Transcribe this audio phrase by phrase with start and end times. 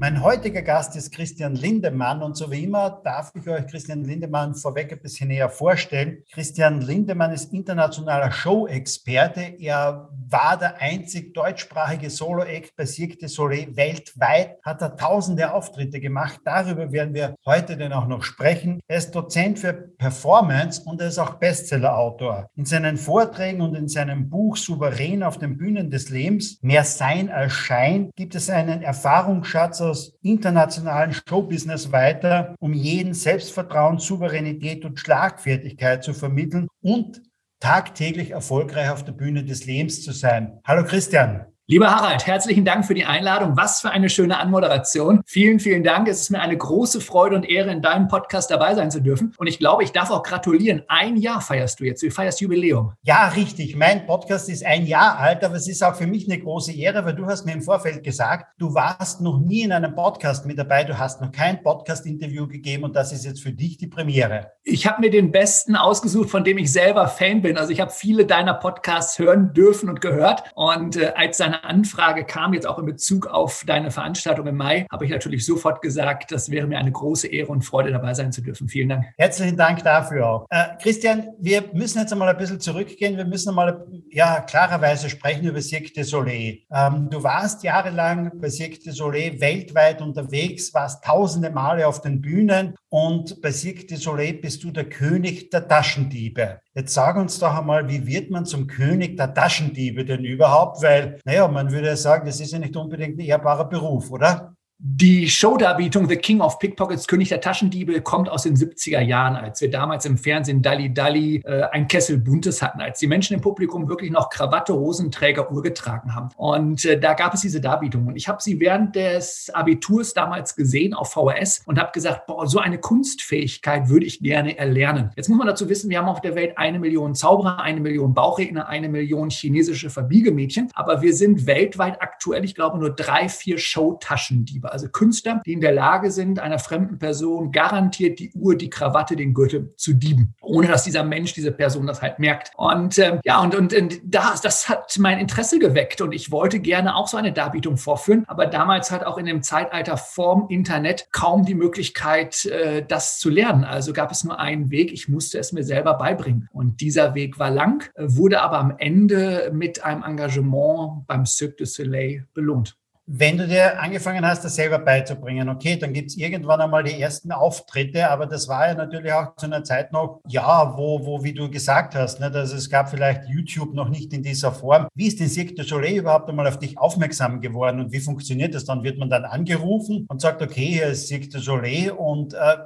[0.00, 4.54] Mein heutiger Gast ist Christian Lindemann und so wie immer darf ich euch Christian Lindemann
[4.54, 6.22] vorweg ein bisschen näher vorstellen.
[6.30, 9.56] Christian Lindemann ist internationaler Show-Experte.
[9.58, 15.98] Er war der einzig deutschsprachige Solo-Act bei Cirque du Soleil weltweit, hat er tausende Auftritte
[15.98, 16.42] gemacht.
[16.44, 18.78] Darüber werden wir heute dann auch noch sprechen.
[18.86, 22.48] Er ist Dozent für Performance und er ist auch Bestseller-Autor.
[22.54, 27.30] In seinen Vorträgen und in seinem Buch Souverän auf den Bühnen des Lebens, mehr Sein
[27.30, 35.00] als Schein, gibt es einen Erfahrungsschatz aus internationalen Showbusiness weiter, um jeden Selbstvertrauen, Souveränität und
[35.00, 37.22] Schlagfertigkeit zu vermitteln und
[37.60, 40.60] tagtäglich erfolgreich auf der Bühne des Lebens zu sein.
[40.64, 41.46] Hallo Christian.
[41.70, 43.54] Lieber Harald, herzlichen Dank für die Einladung.
[43.58, 45.20] Was für eine schöne Anmoderation.
[45.26, 46.08] Vielen, vielen Dank.
[46.08, 49.34] Es ist mir eine große Freude und Ehre, in deinem Podcast dabei sein zu dürfen.
[49.36, 50.82] Und ich glaube, ich darf auch gratulieren.
[50.88, 52.02] Ein Jahr feierst du jetzt.
[52.02, 52.94] Du feierst Jubiläum.
[53.02, 53.76] Ja, richtig.
[53.76, 57.04] Mein Podcast ist ein Jahr alt, aber es ist auch für mich eine große Ehre,
[57.04, 60.58] weil du hast mir im Vorfeld gesagt, du warst noch nie in einem Podcast mit
[60.58, 60.84] dabei.
[60.84, 64.52] Du hast noch kein Podcast-Interview gegeben und das ist jetzt für dich die Premiere.
[64.62, 67.58] Ich habe mir den besten ausgesucht, von dem ich selber Fan bin.
[67.58, 70.44] Also ich habe viele deiner Podcasts hören dürfen und gehört.
[70.54, 74.86] Und äh, als deine Anfrage kam, jetzt auch in Bezug auf deine Veranstaltung im Mai,
[74.90, 78.32] habe ich natürlich sofort gesagt, das wäre mir eine große Ehre und Freude, dabei sein
[78.32, 78.68] zu dürfen.
[78.68, 79.06] Vielen Dank.
[79.16, 80.46] Herzlichen Dank dafür auch.
[80.50, 83.16] Äh, Christian, wir müssen jetzt einmal ein bisschen zurückgehen.
[83.16, 86.58] Wir müssen einmal ja, klarerweise sprechen über Cirque du Soleil.
[86.72, 92.20] Ähm, du warst jahrelang bei Cirque du Soleil weltweit unterwegs, warst tausende Male auf den
[92.20, 96.60] Bühnen und bei Cirque du Soleil bist du der König der Taschendiebe.
[96.78, 100.80] Jetzt sag uns doch einmal, wie wird man zum König der Taschendiebe denn überhaupt?
[100.80, 104.54] Weil, naja, man würde sagen, das ist ja nicht unbedingt ein ehrbarer Beruf, oder?
[104.80, 109.60] Die Showdarbietung The King of Pickpockets, König der Taschendiebe, kommt aus den 70er Jahren, als
[109.60, 113.40] wir damals im Fernsehen Dalli Dalli äh, ein Kessel Buntes hatten, als die Menschen im
[113.40, 116.28] Publikum wirklich noch Krawatte, Hosenträger, Uhr getragen haben.
[116.36, 118.06] Und äh, da gab es diese Darbietung.
[118.06, 122.46] Und ich habe sie während des Abiturs damals gesehen auf VHS und habe gesagt, boah,
[122.46, 125.10] so eine Kunstfähigkeit würde ich gerne erlernen.
[125.16, 128.14] Jetzt muss man dazu wissen, wir haben auf der Welt eine Million Zauberer, eine Million
[128.14, 133.58] Bauchredner, eine Million chinesische Verbiegemädchen, aber wir sind weltweit aktuell, ich glaube, nur drei, vier
[133.58, 138.70] Showtaschendiebe also Künstler, die in der Lage sind, einer fremden Person garantiert die Uhr, die
[138.70, 142.52] Krawatte, den Gürtel zu dieben, ohne dass dieser Mensch, diese Person das halt merkt.
[142.56, 146.60] Und äh, ja, und, und, und das, das hat mein Interesse geweckt und ich wollte
[146.60, 151.08] gerne auch so eine Darbietung vorführen, aber damals hat auch in dem Zeitalter vorm Internet
[151.12, 153.64] kaum die Möglichkeit, äh, das zu lernen.
[153.64, 156.48] Also gab es nur einen Weg, ich musste es mir selber beibringen.
[156.52, 161.66] Und dieser Weg war lang, wurde aber am Ende mit einem Engagement beim Cirque du
[161.66, 162.76] Soleil belohnt.
[163.10, 167.00] Wenn du dir angefangen hast, das selber beizubringen, okay, dann gibt es irgendwann einmal die
[167.00, 171.24] ersten Auftritte, aber das war ja natürlich auch zu einer Zeit noch, ja, wo, wo
[171.24, 174.88] wie du gesagt hast, ne, dass es gab vielleicht YouTube noch nicht in dieser Form.
[174.94, 178.54] Wie ist denn Cirque du Soleil überhaupt einmal auf dich aufmerksam geworden und wie funktioniert
[178.54, 178.84] das dann?
[178.84, 182.56] Wird man dann angerufen und sagt, okay, hier ist Cirque du Soleil und äh,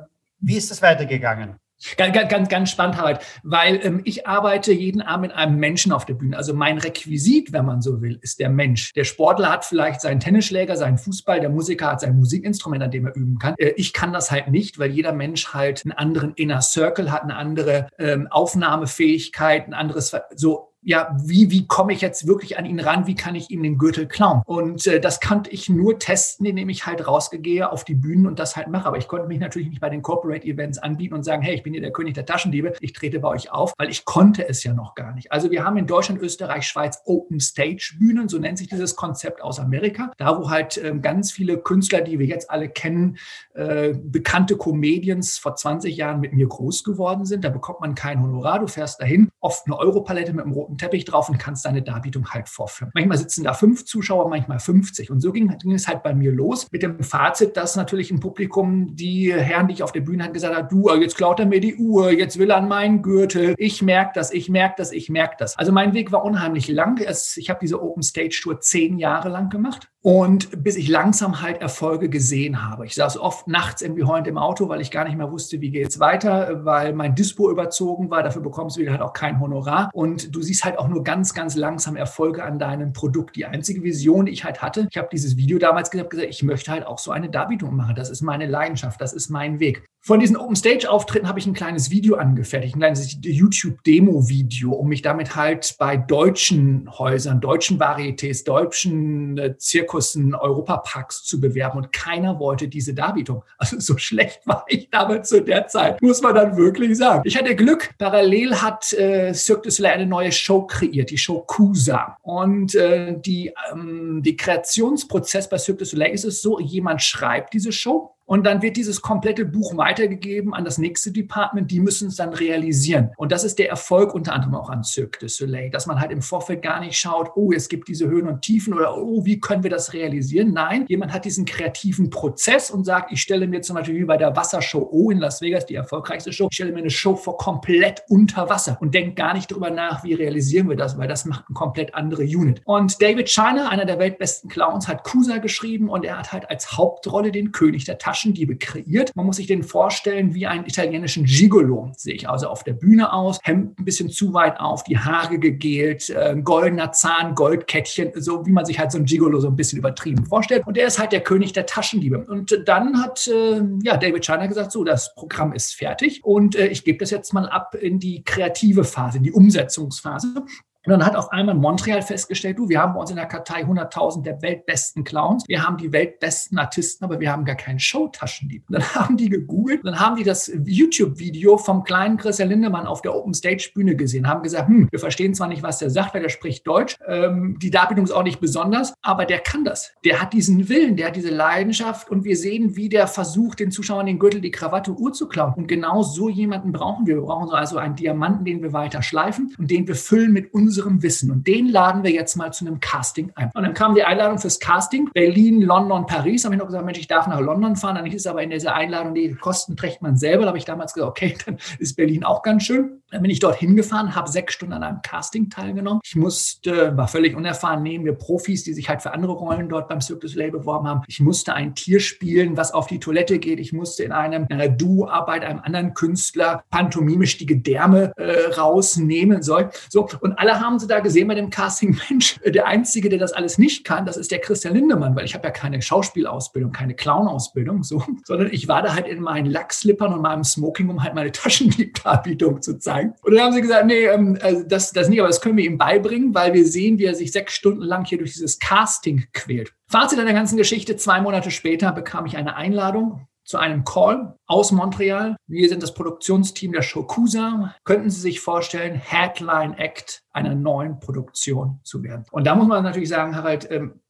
[0.41, 1.55] wie ist das weitergegangen?
[1.97, 6.05] Ganz, ganz, ganz spannend, Harald, weil ähm, ich arbeite jeden Abend mit einem Menschen auf
[6.05, 6.37] der Bühne.
[6.37, 8.93] Also mein Requisit, wenn man so will, ist der Mensch.
[8.93, 13.07] Der Sportler hat vielleicht seinen Tennisschläger, seinen Fußball, der Musiker hat sein Musikinstrument, an dem
[13.07, 13.55] er üben kann.
[13.59, 17.23] Äh, ich kann das halt nicht, weil jeder Mensch halt einen anderen Inner Circle hat,
[17.23, 22.67] eine andere ähm, Aufnahmefähigkeit, ein anderes, so ja, wie, wie komme ich jetzt wirklich an
[22.67, 23.07] ihn ran?
[23.07, 24.43] Wie kann ich ihm den Gürtel klauen?
[24.47, 28.41] Und äh, das konnte ich nur testen, indem ich halt rausgehe auf die Bühnen und
[28.41, 28.87] das halt mache.
[28.87, 31.63] Aber ich konnte mich natürlich nicht bei den Corporate Events anbieten und sagen, hey, ich
[31.63, 34.65] bin hier der König der Taschendiebe, ich trete bei euch auf, weil ich konnte es
[34.65, 35.31] ja noch gar nicht.
[35.31, 39.41] Also wir haben in Deutschland, Österreich, Schweiz Open Stage Bühnen, so nennt sich dieses Konzept
[39.41, 43.19] aus Amerika, da wo halt ähm, ganz viele Künstler, die wir jetzt alle kennen,
[43.55, 47.45] äh, bekannte Comedians vor 20 Jahren mit mir groß geworden sind.
[47.45, 50.79] Da bekommt man kein Honorar, du fährst dahin, oft eine Europalette mit einem roten roten
[50.79, 52.91] Teppich drauf und kannst deine Darbietung halt vorführen.
[52.95, 55.11] Manchmal sitzen da fünf Zuschauer, manchmal 50.
[55.11, 58.21] Und so ging, ging es halt bei mir los mit dem Fazit, dass natürlich ein
[58.21, 61.47] Publikum, die Herren, die ich auf der Bühne hatte, gesagt hat, du, jetzt klaut er
[61.47, 63.55] mir die Uhr, jetzt will er an meinen Gürtel.
[63.59, 65.59] Ich merke das, ich merke das, ich merke das.
[65.59, 67.01] Also mein Weg war unheimlich lang.
[67.37, 69.92] Ich habe diese Open Stage Tour zehn Jahre lang gemacht.
[70.05, 72.87] Und bis ich langsam halt Erfolge gesehen habe.
[72.87, 75.71] Ich saß oft nachts irgendwie heulend im Auto, weil ich gar nicht mehr wusste, wie
[75.71, 78.25] geht's weiter, weil mein Dispo überzogen war.
[78.25, 79.91] Dafür bekommst du wieder halt auch kein Honorar.
[79.95, 83.37] Und du siehst halt auch nur ganz, ganz langsam Erfolge an deinem Produkt.
[83.37, 86.73] Die einzige Vision, die ich halt hatte, ich habe dieses Video damals gesagt, ich möchte
[86.73, 87.95] halt auch so eine Darbietung machen.
[87.95, 89.89] Das ist meine Leidenschaft, das ist mein Weg.
[90.05, 94.89] Von diesen Open Stage Auftritten habe ich ein kleines Video angefertigt, ein kleines YouTube-Demo-Video, um
[94.89, 101.79] mich damit halt bei deutschen Häusern, deutschen Varietés, deutschen äh, Zirkussen, Europaparks zu bewerben.
[101.79, 103.45] Und keiner wollte diese Darbietung.
[103.59, 107.23] Also so schlecht war ich damals zu der Zeit, muss man dann wirklich sagen.
[107.25, 107.91] Ich hatte Glück.
[107.97, 112.17] Parallel hat äh, Cirque du Soleil eine neue Show kreiert, die Show Cusa.
[112.23, 117.55] Und äh, die, ähm, die Kreationsprozess bei Cirque du Soleil ist es so, jemand schreibt
[117.55, 121.71] diese Show, und dann wird dieses komplette Buch weitergegeben an das nächste Department.
[121.71, 123.11] Die müssen es dann realisieren.
[123.19, 126.11] Und das ist der Erfolg unter anderem auch an Cirque du Soleil, dass man halt
[126.13, 129.39] im Vorfeld gar nicht schaut, oh, es gibt diese Höhen und Tiefen oder oh, wie
[129.39, 130.55] können wir das realisieren?
[130.55, 134.17] Nein, jemand hat diesen kreativen Prozess und sagt, ich stelle mir zum Beispiel wie bei
[134.17, 137.37] der Wassershow O in Las Vegas, die erfolgreichste Show, ich stelle mir eine Show vor
[137.37, 141.27] komplett unter Wasser und denke gar nicht darüber nach, wie realisieren wir das, weil das
[141.27, 142.63] macht eine komplett andere Unit.
[142.65, 146.79] Und David China, einer der weltbesten Clowns, hat Kusa geschrieben und er hat halt als
[146.79, 149.15] Hauptrolle den König der Tasche Taschendiebe kreiert.
[149.17, 153.13] Man muss sich den vorstellen wie einen italienischen Gigolo, sehe ich also auf der Bühne
[153.13, 158.47] aus, Hemd ein bisschen zu weit auf, die Haare gegelt, äh, goldener Zahn, Goldkettchen, so
[158.47, 160.67] wie man sich halt so ein Gigolo so ein bisschen übertrieben vorstellt.
[160.67, 162.25] Und der ist halt der König der Taschendiebe.
[162.25, 166.69] Und dann hat äh, ja, David China gesagt, so, das Programm ist fertig und äh,
[166.69, 170.45] ich gebe das jetzt mal ab in die kreative Phase, in die Umsetzungsphase.
[170.85, 173.63] Und dann hat auf einmal Montreal festgestellt, du, wir haben bei uns in der Kartei
[173.63, 178.65] 100.000 der weltbesten Clowns, wir haben die weltbesten Artisten, aber wir haben gar keinen Showtaschendieb.
[178.69, 183.15] Dann haben die gegoogelt, dann haben die das YouTube-Video vom kleinen Christian Lindemann auf der
[183.15, 186.23] Open Stage Bühne gesehen, haben gesagt, hm, wir verstehen zwar nicht, was der sagt, weil
[186.23, 189.93] der spricht Deutsch, ähm, die Darbietung ist auch nicht besonders, aber der kann das.
[190.05, 193.71] Der hat diesen Willen, der hat diese Leidenschaft und wir sehen, wie der versucht, den
[193.71, 195.55] Zuschauern den Gürtel, die Krawatte, Uhr zu klauen.
[195.55, 197.17] Und genau so jemanden brauchen wir.
[197.17, 200.72] Wir brauchen also einen Diamanten, den wir weiter schleifen und den wir füllen mit uns
[200.73, 201.31] unserem Wissen.
[201.31, 203.51] Und den laden wir jetzt mal zu einem Casting ein.
[203.55, 205.11] Und dann kam die Einladung fürs Casting.
[205.13, 206.43] Berlin, London, Paris.
[206.43, 207.97] Da habe ich noch gesagt, Mensch, ich darf nach London fahren.
[207.97, 210.43] Dann es aber in dieser Einladung, die Kosten trägt man selber.
[210.43, 213.03] Da habe ich damals gesagt, okay, dann ist Berlin auch ganz schön.
[213.11, 216.01] Dann bin ich dort hingefahren, habe sechs Stunden an einem Casting teilgenommen.
[216.03, 219.89] Ich musste, war völlig unerfahren, neben mir Profis, die sich halt für andere Rollen dort
[219.89, 221.03] beim du Soleil beworben haben.
[221.07, 223.61] Ich musste ein Tier spielen, was auf die Toilette geht.
[223.61, 229.43] Ich musste in einem, in einer Duo-Arbeit einem anderen Künstler pantomimisch die Gedärme äh, rausnehmen
[229.43, 229.69] soll.
[229.91, 233.33] So, und alle haben sie da gesehen bei dem Casting, Mensch, der Einzige, der das
[233.33, 236.95] alles nicht kann, das ist der Christian Lindemann, weil ich habe ja keine Schauspielausbildung, keine
[236.95, 241.15] Clownausbildung, so, sondern ich war da halt in meinen Lackslippern und meinem Smoking, um halt
[241.15, 243.15] meine Taschendiebdarbietung zu zeigen.
[243.23, 245.65] Und dann haben sie gesagt, nee, ähm, also das, das nicht, aber das können wir
[245.65, 249.25] ihm beibringen, weil wir sehen, wie er sich sechs Stunden lang hier durch dieses Casting
[249.33, 249.73] quält.
[249.89, 254.35] Fazit an der ganzen Geschichte, zwei Monate später bekam ich eine Einladung zu einem Call
[254.47, 255.37] aus Montreal.
[255.47, 257.75] Wir sind das Produktionsteam der Shokusa.
[257.85, 262.25] Könnten Sie sich vorstellen, Headline Act einer neuen Produktion zu werden?
[262.31, 264.01] Und da muss man natürlich sagen, Harald, ähm,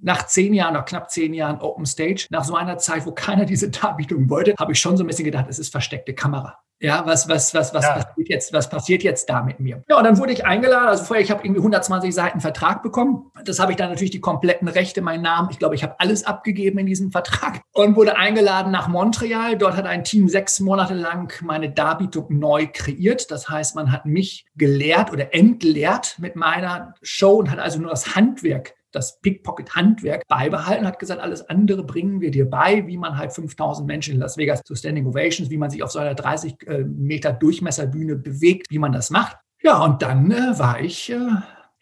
[0.00, 3.44] nach zehn Jahren, nach knapp zehn Jahren Open Stage, nach so einer Zeit, wo keiner
[3.44, 6.56] diese Darbietung wollte, habe ich schon so ein bisschen gedacht, es ist versteckte Kamera.
[6.78, 7.94] Ja, was, was, was, was, ja.
[7.94, 9.82] passiert jetzt, was passiert jetzt da mit mir?
[9.88, 10.88] Ja, und dann wurde ich eingeladen.
[10.88, 13.30] Also vorher, ich habe irgendwie 120 Seiten Vertrag bekommen.
[13.44, 15.48] Das habe ich dann natürlich die kompletten Rechte, meinen Namen.
[15.50, 19.56] Ich glaube, ich habe alles abgegeben in diesem Vertrag und wurde eingeladen nach Montreal.
[19.56, 23.30] Dort hat ein Team sechs Monate lang meine Darbietung neu kreiert.
[23.30, 27.90] Das heißt, man hat mich gelehrt oder entlehrt mit meiner Show und hat also nur
[27.90, 33.16] das Handwerk das Pickpocket-Handwerk beibehalten, hat gesagt, alles andere bringen wir dir bei, wie man
[33.16, 36.14] halt 5000 Menschen in Las Vegas zu Standing Ovations, wie man sich auf so einer
[36.14, 39.36] 30 äh, Meter Durchmesserbühne bewegt, wie man das macht.
[39.62, 41.18] Ja, und dann äh, war ich äh,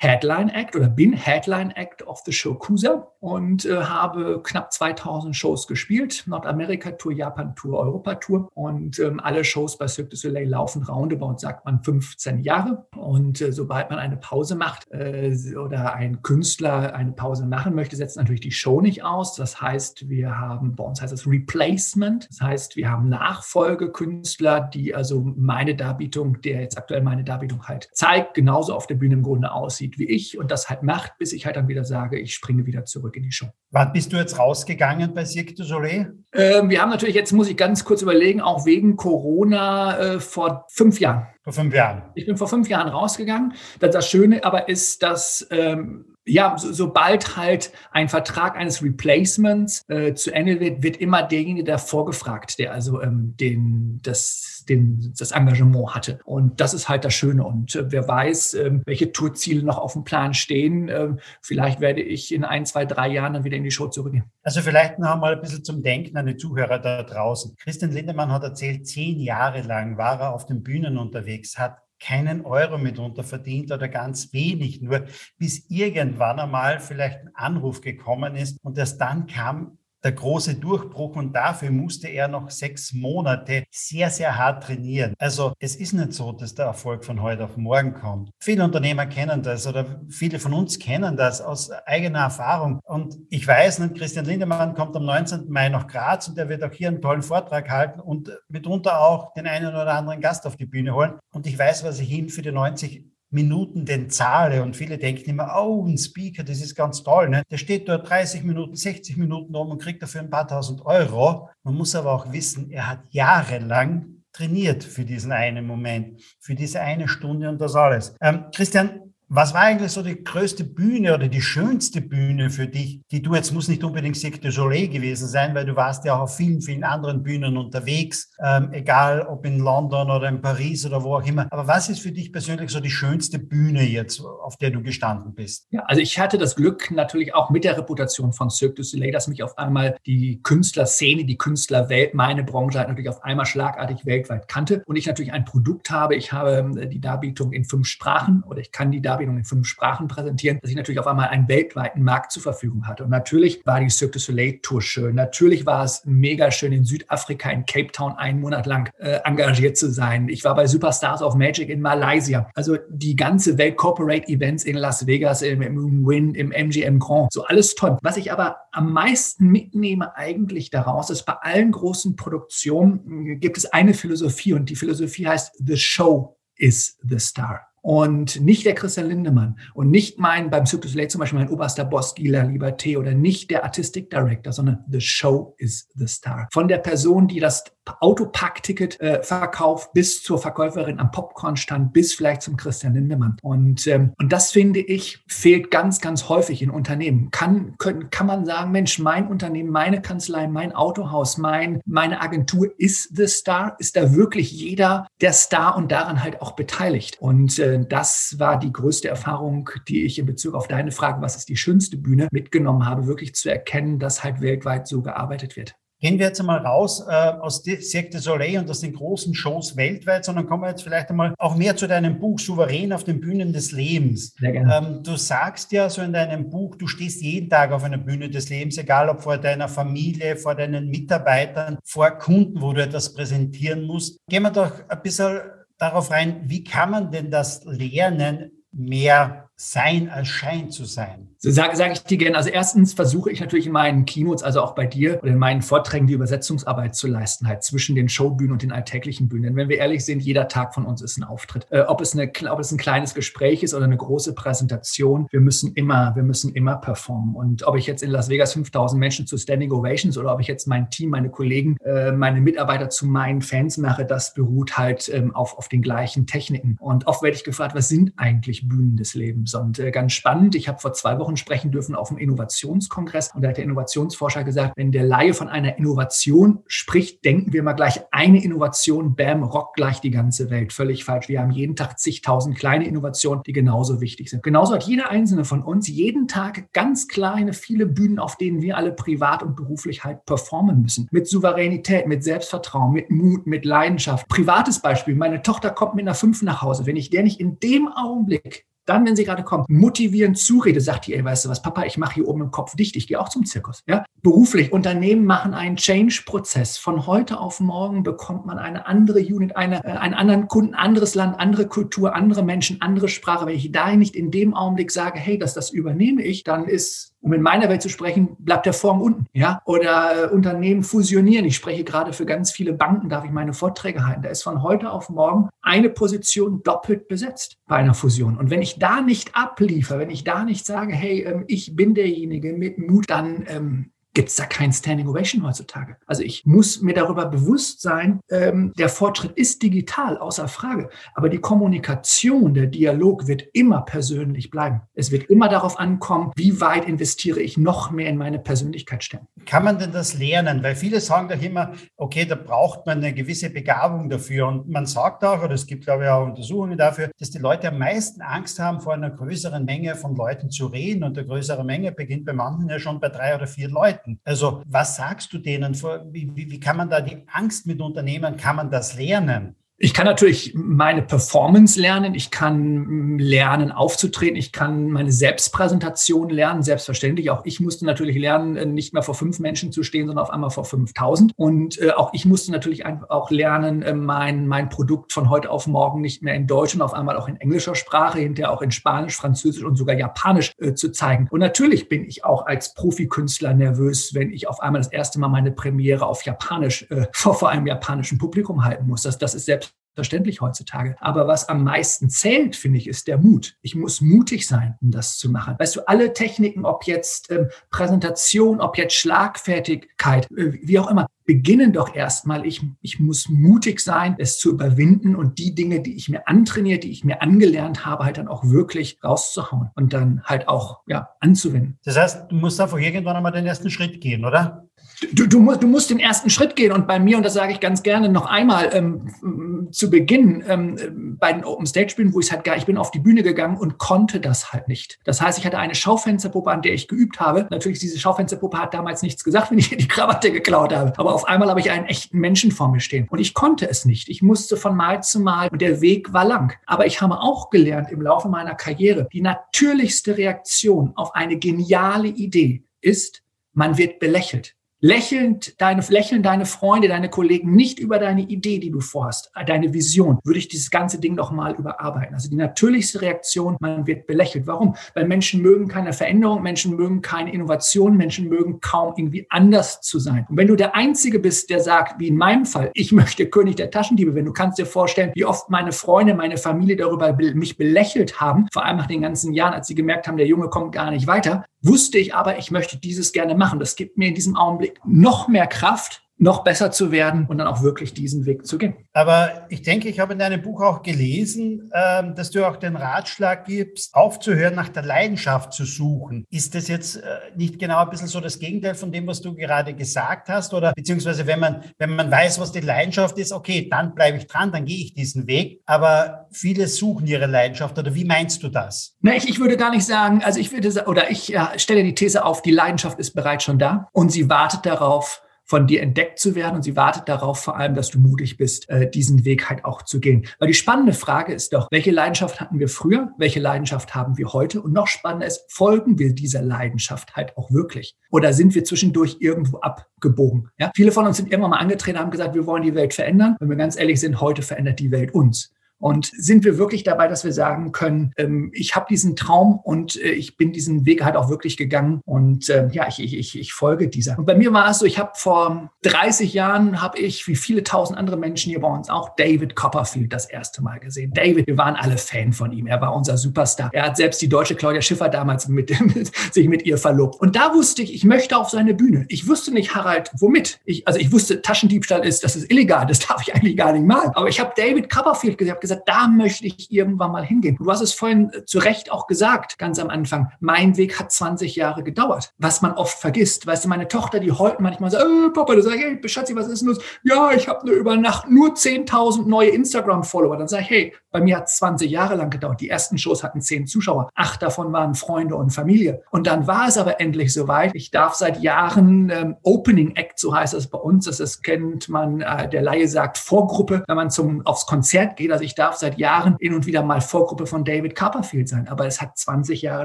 [0.05, 5.67] Headline Act oder bin Headline Act of the Shokusa und äh, habe knapp 2000 Shows
[5.67, 6.25] gespielt.
[6.27, 11.83] Nordamerika-Tour, Japan-Tour, Europa-Tour und ähm, alle Shows bei Cirque du Soleil laufen roundabout, sagt man,
[11.83, 12.87] 15 Jahre.
[12.95, 17.97] Und äh, sobald man eine Pause macht äh, oder ein Künstler eine Pause machen möchte,
[17.97, 19.35] setzt natürlich die Show nicht aus.
[19.37, 22.29] Das heißt, wir haben, bei uns heißt das Replacement.
[22.29, 27.89] Das heißt, wir haben Nachfolgekünstler, die also meine Darbietung, der jetzt aktuell meine Darbietung halt
[27.95, 31.33] zeigt, genauso auf der Bühne im Grunde aussieht wie ich und das halt macht, bis
[31.33, 33.47] ich halt dann wieder sage, ich springe wieder zurück zurück in die Show.
[33.71, 36.17] Wann bist du jetzt rausgegangen bei Cirque du Soleil?
[36.33, 40.67] Ähm, wir haben natürlich, jetzt muss ich ganz kurz überlegen, auch wegen Corona äh, vor
[40.71, 41.27] fünf Jahren.
[41.43, 42.03] Vor fünf Jahren.
[42.15, 43.55] Ich bin vor fünf Jahren rausgegangen.
[43.81, 49.85] Das, das Schöne aber ist, dass ähm, ja, so, sobald halt ein Vertrag eines Replacements
[49.89, 55.13] äh, zu Ende wird, wird immer derjenige der vorgefragt, der also ähm, den, das, den,
[55.19, 56.21] das Engagement hatte.
[56.25, 57.45] Und das ist halt das Schöne.
[57.45, 60.89] Und äh, wer weiß, äh, welche Tourziele noch auf dem Plan stehen.
[60.89, 61.11] Äh,
[61.43, 64.25] vielleicht werde ich in ein, zwei, drei Jahren dann wieder in die Show zurückgehen.
[64.43, 67.55] Also vielleicht noch einmal ein bisschen zum Denken an die Zuhörer da draußen.
[67.57, 72.45] Christian Lindemann hat erzählt, zehn Jahre lang war er auf den Bühnen unterwegs, hat keinen
[72.45, 75.07] Euro mitunter verdient oder ganz wenig, nur
[75.39, 81.17] bis irgendwann einmal vielleicht ein Anruf gekommen ist und erst dann kam der große Durchbruch
[81.17, 85.15] und dafür musste er noch sechs Monate sehr, sehr hart trainieren.
[85.19, 88.31] Also es ist nicht so, dass der Erfolg von heute auf morgen kommt.
[88.41, 92.81] Viele Unternehmer kennen das oder viele von uns kennen das aus eigener Erfahrung.
[92.85, 95.49] Und ich weiß Christian Lindemann kommt am 19.
[95.49, 99.33] Mai nach Graz und er wird auch hier einen tollen Vortrag halten und mitunter auch
[99.33, 101.15] den einen oder anderen Gast auf die Bühne holen.
[101.33, 104.63] Und ich weiß, was ich ihm für die 90 Minuten denn zahle.
[104.63, 107.29] Und viele denken immer, oh, ein Speaker, das ist ganz toll.
[107.29, 107.43] Ne?
[107.51, 111.51] Der steht dort 30 Minuten, 60 Minuten rum und kriegt dafür ein paar tausend Euro.
[111.65, 116.81] Man muss aber auch wissen, er hat jahrelang trainiert für diesen einen Moment, für diese
[116.81, 118.17] eine Stunde und das alles.
[118.21, 123.01] Ähm, Christian, was war eigentlich so die größte Bühne oder die schönste Bühne für dich,
[123.11, 126.15] die du jetzt muss nicht unbedingt Cirque du Soleil gewesen sein, weil du warst ja
[126.15, 130.87] auch auf vielen, vielen anderen Bühnen unterwegs, ähm, egal ob in London oder in Paris
[130.87, 131.49] oder wo auch immer.
[131.51, 135.35] Aber was ist für dich persönlich so die schönste Bühne jetzt, auf der du gestanden
[135.35, 135.67] bist?
[135.73, 139.11] Ja, also ich hatte das Glück natürlich auch mit der Reputation von Cirque du Soleil,
[139.11, 144.07] dass mich auf einmal die Künstlerszene, die Künstlerwelt, meine Branche halt natürlich auf einmal schlagartig
[144.07, 146.15] weltweit kannte und ich natürlich ein Produkt habe.
[146.15, 149.45] Ich habe ähm, die Darbietung in fünf Sprachen oder ich kann die Darbietung Darbietung in
[149.45, 153.05] fünf Sprachen präsentieren, dass ich natürlich auf einmal einen weltweiten Markt zur Verfügung hatte.
[153.05, 155.15] Und natürlich war die Cirque du Soleil Tour schön.
[155.15, 159.77] Natürlich war es mega schön, in Südafrika, in Cape Town einen Monat lang äh, engagiert
[159.77, 160.29] zu sein.
[160.29, 162.49] Ich war bei Superstars of Magic in Malaysia.
[162.55, 167.33] Also die ganze Welt Corporate Events in Las Vegas, im, im Win, im MGM Grand.
[167.33, 167.99] So alles toll.
[168.03, 173.67] Was ich aber am meisten mitnehme eigentlich daraus, ist bei allen großen Produktionen gibt es
[173.67, 179.09] eine Philosophie und die Philosophie heißt The Show is the Star und nicht der Christian
[179.09, 182.99] Lindemann und nicht mein, beim Cirque du Soleil zum Beispiel mein oberster Boss Gila Liberté
[182.99, 186.49] oder nicht der Artistic Director, sondern the show is the star.
[186.51, 187.65] Von der Person, die das
[188.01, 193.37] Autopackticket äh, verkauft bis zur Verkäuferin am Popcornstand bis vielleicht zum Christian Lindemann.
[193.43, 197.31] Und, ähm, und das finde ich fehlt ganz, ganz häufig in Unternehmen.
[197.31, 202.69] Kann, können, kann man sagen, Mensch, mein Unternehmen, meine Kanzlei, mein Autohaus, mein, meine Agentur
[202.79, 203.77] ist the Star?
[203.79, 207.19] Ist da wirklich jeder der Star und daran halt auch beteiligt?
[207.21, 211.37] Und äh, das war die größte Erfahrung, die ich in Bezug auf deine Frage, was
[211.37, 215.77] ist die schönste Bühne, mitgenommen habe, wirklich zu erkennen, dass halt weltweit so gearbeitet wird.
[216.05, 219.75] Gehen wir jetzt einmal raus äh, aus Cirque du Soleil und aus den großen Shows
[219.77, 223.21] weltweit, sondern kommen wir jetzt vielleicht einmal auch mehr zu deinem Buch Souverän auf den
[223.21, 224.35] Bühnen des Lebens.
[224.43, 228.29] Ähm, du sagst ja so in deinem Buch, du stehst jeden Tag auf einer Bühne
[228.29, 233.15] des Lebens, egal ob vor deiner Familie, vor deinen Mitarbeitern, vor Kunden, wo du etwas
[233.15, 234.19] präsentieren musst.
[234.29, 235.41] Gehen wir doch ein bisschen
[235.85, 241.29] darauf rein, wie kann man denn das lernen, mehr sein als Schein zu sein?
[241.39, 242.37] Sage sag ich dir gerne.
[242.37, 245.63] Also erstens versuche ich natürlich in meinen Keynotes, also auch bei dir oder in meinen
[245.63, 249.45] Vorträgen die Übersetzungsarbeit zu leisten, halt zwischen den Showbühnen und den alltäglichen Bühnen.
[249.45, 251.67] Denn wenn wir ehrlich sind, jeder Tag von uns ist ein Auftritt.
[251.71, 255.41] Äh, ob, es eine, ob es ein kleines Gespräch ist oder eine große Präsentation, wir
[255.41, 257.37] müssen immer, wir müssen immer performen.
[257.37, 260.49] Und ob ich jetzt in Las Vegas 5000 Menschen zu Standing Ovations oder ob ich
[260.49, 265.09] jetzt mein Team, meine Kollegen, äh, meine Mitarbeiter zu meinen Fans mache, das beruht halt
[265.13, 266.77] ähm, auf, auf den gleichen Techniken.
[266.81, 269.44] Und oft werde ich gefragt, was sind eigentlich Bühnen des Lebens?
[269.45, 269.55] Lebens.
[269.55, 273.43] Und äh, ganz spannend, ich habe vor zwei Wochen sprechen dürfen auf dem Innovationskongress und
[273.43, 277.73] da hat der Innovationsforscher gesagt, wenn der Laie von einer Innovation spricht, denken wir mal
[277.75, 280.73] gleich eine Innovation, bam, rockt gleich die ganze Welt.
[280.73, 281.29] Völlig falsch.
[281.29, 284.43] Wir haben jeden Tag zigtausend kleine Innovationen, die genauso wichtig sind.
[284.43, 288.77] Genauso hat jeder einzelne von uns jeden Tag ganz kleine, viele Bühnen, auf denen wir
[288.77, 291.09] alle privat und beruflich halt performen müssen.
[291.11, 294.29] Mit Souveränität, mit Selbstvertrauen, mit Mut, mit Leidenschaft.
[294.29, 296.87] Privates Beispiel, meine Tochter kommt mit einer 5 nach Hause.
[296.87, 301.07] Wenn ich der nicht in dem Augenblick dann, wenn sie gerade kommt, motivieren, Zurede, sagt
[301.07, 303.21] die, ey, weißt du was, Papa, ich mache hier oben im Kopf dicht, ich gehe
[303.21, 303.83] auch zum Zirkus.
[303.87, 304.05] Ja?
[304.25, 306.79] Beruflich, Unternehmen machen einen Change-Prozess.
[306.79, 311.15] Von heute auf morgen bekommt man eine andere Unit, eine, äh, einen anderen Kunden, anderes
[311.15, 313.45] Land, andere Kultur, andere Menschen, andere Sprache.
[313.45, 317.15] Wenn ich da nicht in dem Augenblick sage, hey, das, das übernehme ich, dann ist
[317.21, 319.27] um in meiner Welt zu sprechen, bleibt der Form unten.
[319.33, 319.61] Ja?
[319.65, 321.47] Oder äh, Unternehmen fusionieren.
[321.47, 324.23] Ich spreche gerade für ganz viele Banken, darf ich meine Vorträge halten.
[324.23, 328.37] Da ist von heute auf morgen eine Position doppelt besetzt bei einer Fusion.
[328.37, 331.95] Und wenn ich da nicht abliefere, wenn ich da nicht sage, hey, ähm, ich bin
[331.95, 335.97] derjenige mit Mut, dann ähm, gibt es da kein Standing Ovation heutzutage.
[336.07, 340.89] Also ich muss mir darüber bewusst sein, ähm, der Fortschritt ist digital, außer Frage.
[341.15, 344.83] Aber die Kommunikation, der Dialog wird immer persönlich bleiben.
[344.95, 349.27] Es wird immer darauf ankommen, wie weit investiere ich noch mehr in meine Persönlichkeitsstärke.
[349.47, 350.63] Kann man denn das lernen?
[350.63, 354.47] Weil viele sagen doch immer, okay, da braucht man eine gewisse Begabung dafür.
[354.47, 357.69] Und man sagt auch, oder es gibt, glaube ich, auch Untersuchungen dafür, dass die Leute
[357.69, 361.03] am meisten Angst haben, vor einer größeren Menge von Leuten zu reden.
[361.03, 364.04] Und eine größere Menge beginnt bei manchen ja schon bei drei oder vier Leuten.
[364.05, 364.21] Leuten.
[364.25, 365.75] Also was sagst du denen?
[365.75, 369.57] Wie, wie, wie kann man da die Angst mit Unternehmen, kann man das lernen?
[369.77, 376.63] Ich kann natürlich meine Performance lernen, ich kann lernen aufzutreten, ich kann meine Selbstpräsentation lernen,
[376.63, 377.31] selbstverständlich.
[377.31, 380.51] Auch ich musste natürlich lernen, nicht mehr vor fünf Menschen zu stehen, sondern auf einmal
[380.51, 381.33] vor 5000.
[381.35, 385.67] Und äh, auch ich musste natürlich auch lernen, äh, mein, mein Produkt von heute auf
[385.67, 388.71] morgen nicht mehr in Deutsch und auf einmal auch in englischer Sprache, hinterher auch in
[388.71, 391.27] Spanisch, Französisch und sogar Japanisch äh, zu zeigen.
[391.33, 395.29] Und natürlich bin ich auch als Profikünstler nervös, wenn ich auf einmal das erste Mal
[395.29, 399.03] meine Premiere auf Japanisch äh, vor, vor einem japanischen Publikum halten muss.
[399.03, 400.97] Das, das ist selbst verständlich heutzutage.
[401.01, 403.57] Aber was am meisten zählt, finde ich, ist der Mut.
[403.63, 405.57] Ich muss mutig sein, um das zu machen.
[405.59, 411.07] Weißt du, alle Techniken, ob jetzt ähm, Präsentation, ob jetzt Schlagfertigkeit, äh, wie auch immer,
[411.25, 412.47] beginnen doch erstmal.
[412.47, 416.85] Ich, ich muss mutig sein, es zu überwinden und die Dinge, die ich mir antrainiert,
[416.85, 421.11] die ich mir angelernt habe, halt dann auch wirklich rauszuhauen und dann halt auch ja,
[421.21, 421.79] anzuwenden.
[421.85, 424.69] Das heißt, du musst einfach irgendwann einmal den ersten Schritt gehen, oder?
[425.13, 426.73] Du, du, musst, du musst den ersten Schritt gehen.
[426.73, 431.17] Und bei mir, und das sage ich ganz gerne noch einmal ähm, zu Beginn, ähm,
[431.19, 433.57] bei den Open Stage Bühnen, wo ich halt gar, ich bin auf die Bühne gegangen
[433.57, 434.99] und konnte das halt nicht.
[435.05, 437.47] Das heißt, ich hatte eine Schaufensterpuppe, an der ich geübt habe.
[437.51, 440.93] Natürlich, diese Schaufensterpuppe hat damals nichts gesagt, wenn ich die Krawatte geklaut habe.
[440.97, 443.09] Aber auf einmal habe ich einen echten Menschen vor mir stehen.
[443.09, 444.09] Und ich konnte es nicht.
[444.09, 446.55] Ich musste von Mal zu Mal und der Weg war lang.
[446.67, 452.09] Aber ich habe auch gelernt im Laufe meiner Karriere, die natürlichste Reaktion auf eine geniale
[452.09, 453.23] Idee ist,
[453.53, 458.71] man wird belächelt lächelnd deine, lächeln deine Freunde, deine Kollegen nicht über deine Idee, die
[458.71, 462.15] du vorhast, deine Vision, würde ich dieses ganze Ding noch mal überarbeiten.
[462.15, 464.47] Also die natürlichste Reaktion, man wird belächelt.
[464.47, 464.77] Warum?
[464.93, 469.99] Weil Menschen mögen keine Veränderung, Menschen mögen keine Innovation, Menschen mögen kaum irgendwie anders zu
[469.99, 470.27] sein.
[470.29, 473.57] Und wenn du der Einzige bist, der sagt, wie in meinem Fall, ich möchte König
[473.57, 477.57] der Taschendiebe, wenn du kannst dir vorstellen, wie oft meine Freunde, meine Familie darüber mich
[477.57, 480.73] belächelt haben, vor allem nach den ganzen Jahren, als sie gemerkt haben, der Junge kommt
[480.73, 483.59] gar nicht weiter, wusste ich aber, ich möchte dieses gerne machen.
[483.59, 487.49] Das gibt mir in diesem Augenblick noch mehr Kraft, noch besser zu werden und dann
[487.49, 488.75] auch wirklich diesen Weg zu gehen.
[488.93, 492.77] Aber ich denke, ich habe in deinem Buch auch gelesen, ähm, dass du auch den
[492.77, 496.25] Ratschlag gibst, aufzuhören, nach der Leidenschaft zu suchen.
[496.31, 497.03] Ist das jetzt äh,
[497.37, 500.55] nicht genau ein bisschen so das Gegenteil von dem, was du gerade gesagt hast?
[500.55, 504.29] Oder beziehungsweise wenn man, wenn man weiß, was die Leidenschaft ist, okay, dann bleibe ich
[504.29, 505.63] dran, dann gehe ich diesen Weg.
[505.67, 507.77] Aber viele suchen ihre Leidenschaft.
[507.77, 508.97] Oder wie meinst du das?
[509.01, 511.95] Na, ich, ich würde gar nicht sagen, also ich würde, oder ich ja, stelle die
[511.95, 516.19] These auf, die Leidenschaft ist bereits schon da und sie wartet darauf, von dir entdeckt
[516.19, 519.49] zu werden und sie wartet darauf vor allem, dass du mutig bist, äh, diesen Weg
[519.49, 520.27] halt auch zu gehen.
[520.39, 523.11] Weil die spannende Frage ist doch, welche Leidenschaft hatten wir früher?
[523.19, 524.63] Welche Leidenschaft haben wir heute?
[524.63, 527.97] Und noch spannender ist, folgen wir dieser Leidenschaft halt auch wirklich?
[528.11, 530.49] Oder sind wir zwischendurch irgendwo abgebogen?
[530.59, 530.71] Ja?
[530.75, 533.37] Viele von uns sind irgendwann mal angetreten, haben gesagt, wir wollen die Welt verändern.
[533.39, 535.54] Wenn wir ganz ehrlich sind, heute verändert die Welt uns.
[535.85, 540.03] Und sind wir wirklich dabei, dass wir sagen können, ähm, ich habe diesen Traum und
[540.03, 543.53] äh, ich bin diesen Weg halt auch wirklich gegangen und äh, ja, ich, ich, ich
[543.53, 544.19] folge dieser.
[544.19, 547.65] Und bei mir war es so, ich habe vor 30 Jahren, habe ich, wie viele
[547.65, 551.13] tausend andere Menschen hier bei uns auch, David Copperfield das erste Mal gesehen.
[551.13, 552.67] David, wir waren alle Fan von ihm.
[552.67, 553.69] Er war unser Superstar.
[553.75, 557.21] Er hat selbst die deutsche Claudia Schiffer damals mit, mit, sich mit ihr verlobt.
[557.21, 559.05] Und da wusste ich, ich möchte auf seine Bühne.
[559.09, 560.61] Ich wusste nicht, Harald, womit.
[560.65, 563.85] Ich, also ich wusste, Taschendiebstahl ist, das ist illegal, das darf ich eigentlich gar nicht
[563.85, 564.13] machen.
[564.15, 567.57] Aber ich habe David Copperfield gesagt, gesagt, da möchte ich irgendwann mal hingehen.
[567.59, 570.31] Du hast es vorhin äh, zu Recht auch gesagt, ganz am Anfang.
[570.41, 573.47] Mein Weg hat 20 Jahre gedauert, was man oft vergisst.
[573.47, 576.49] Weißt du, meine Tochter, die heute manchmal sagt, äh, Papa, du sagst, hey, Schatzi, was
[576.49, 576.79] ist denn los?
[577.03, 580.37] Ja, ich habe nur über Nacht nur 10.000 neue Instagram-Follower.
[580.37, 582.61] Dann sage ich, hey, bei mir hat es 20 Jahre lang gedauert.
[582.61, 584.11] Die ersten Shows hatten 10 Zuschauer.
[584.17, 586.03] Acht davon waren Freunde und Familie.
[586.11, 587.71] Und dann war es aber endlich soweit.
[587.75, 591.05] Ich darf seit Jahren ähm, Opening Act, so heißt es bei uns.
[591.05, 595.31] Das, das kennt man, äh, der Laie sagt Vorgruppe, wenn man zum, aufs Konzert geht.
[595.31, 598.69] Also ich darf seit Jahren hin und wieder mal Vorgruppe von David Copperfield sein.
[598.69, 599.85] Aber es hat 20 Jahre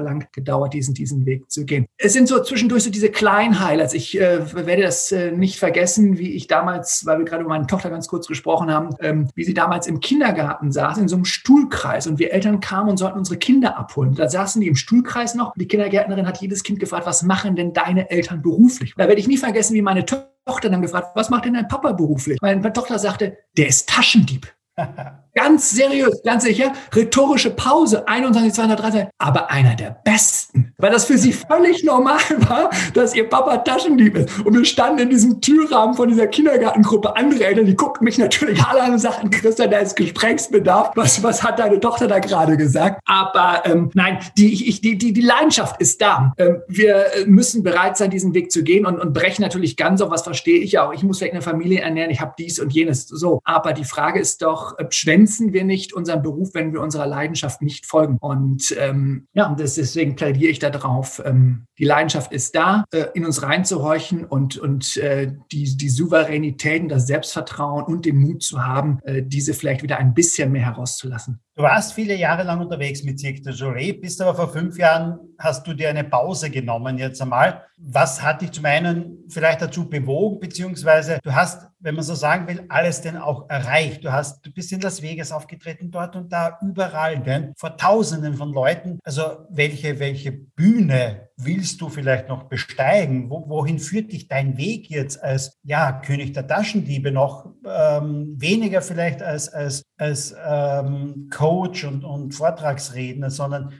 [0.00, 1.86] lang gedauert, diesen, diesen Weg zu gehen.
[1.96, 3.94] Es sind so zwischendurch so diese kleinen Highlights.
[3.94, 7.66] Ich äh, werde das äh, nicht vergessen, wie ich damals, weil wir gerade über meine
[7.66, 11.24] Tochter ganz kurz gesprochen haben, ähm, wie sie damals im Kindergarten saß, in so einem
[11.24, 12.06] Stuhlkreis.
[12.06, 14.14] Und wir Eltern kamen und sollten unsere Kinder abholen.
[14.14, 15.54] Da saßen die im Stuhlkreis noch.
[15.56, 18.94] Die Kindergärtnerin hat jedes Kind gefragt, was machen denn deine Eltern beruflich?
[18.96, 21.92] Da werde ich nie vergessen, wie meine Tochter dann gefragt, was macht denn dein Papa
[21.92, 22.38] beruflich?
[22.40, 24.52] Meine Tochter sagte, der ist Taschendieb.
[25.34, 26.72] Ganz seriös, ganz sicher.
[26.94, 29.06] Rhetorische Pause, 21, 213.
[29.18, 30.72] Aber einer der besten.
[30.78, 34.40] Weil das für sie völlig normal war, dass ihr Papa Taschendieb ist.
[34.44, 37.14] Und wir standen in diesem Türrahmen von dieser Kindergartengruppe.
[37.16, 40.92] Andere Eltern, die guckten mich natürlich alle an und sagten, Christian, da ist Gesprächsbedarf.
[40.96, 43.00] Was, was hat deine Tochter da gerade gesagt?
[43.06, 46.32] Aber ähm, nein, die, ich, die, die, die Leidenschaft ist da.
[46.38, 50.10] Ähm, wir müssen bereit sein, diesen Weg zu gehen und, und brechen natürlich ganz auf,
[50.10, 50.92] was verstehe ich auch.
[50.92, 53.06] Ich muss vielleicht eine Familie ernähren, ich habe dies und jenes.
[53.06, 53.40] So.
[53.44, 57.06] Aber die Frage ist doch, äh, wenn glänzen wir nicht unseren Beruf, wenn wir unserer
[57.06, 58.16] Leidenschaft nicht folgen.
[58.20, 63.26] Und ähm, ja, das, deswegen plädiere ich darauf, ähm, die Leidenschaft ist da, äh, in
[63.26, 69.00] uns reinzuhorchen und, und äh, die, die Souveränität, das Selbstvertrauen und den Mut zu haben,
[69.02, 71.40] äh, diese vielleicht wieder ein bisschen mehr herauszulassen.
[71.56, 75.18] Du warst viele Jahre lang unterwegs mit Cirque du Soleil, bist aber vor fünf Jahren,
[75.40, 77.64] hast du dir eine Pause genommen jetzt einmal.
[77.78, 82.46] Was hat dich zum einen vielleicht dazu bewogen, beziehungsweise du hast, wenn man so sagen
[82.46, 84.04] will, alles denn auch erreicht.
[84.04, 87.54] Du hast, du bist in Las Vegas aufgetreten, dort und da, überall, gell?
[87.56, 88.98] vor Tausenden von Leuten.
[89.02, 93.30] Also welche, welche Bühne willst du vielleicht noch besteigen?
[93.30, 98.82] Wo, wohin führt dich dein Weg jetzt als ja, König der Taschendiebe noch ähm, weniger
[98.82, 103.72] vielleicht als, als, als ähm, Coach und, und Vortragsredner, sondern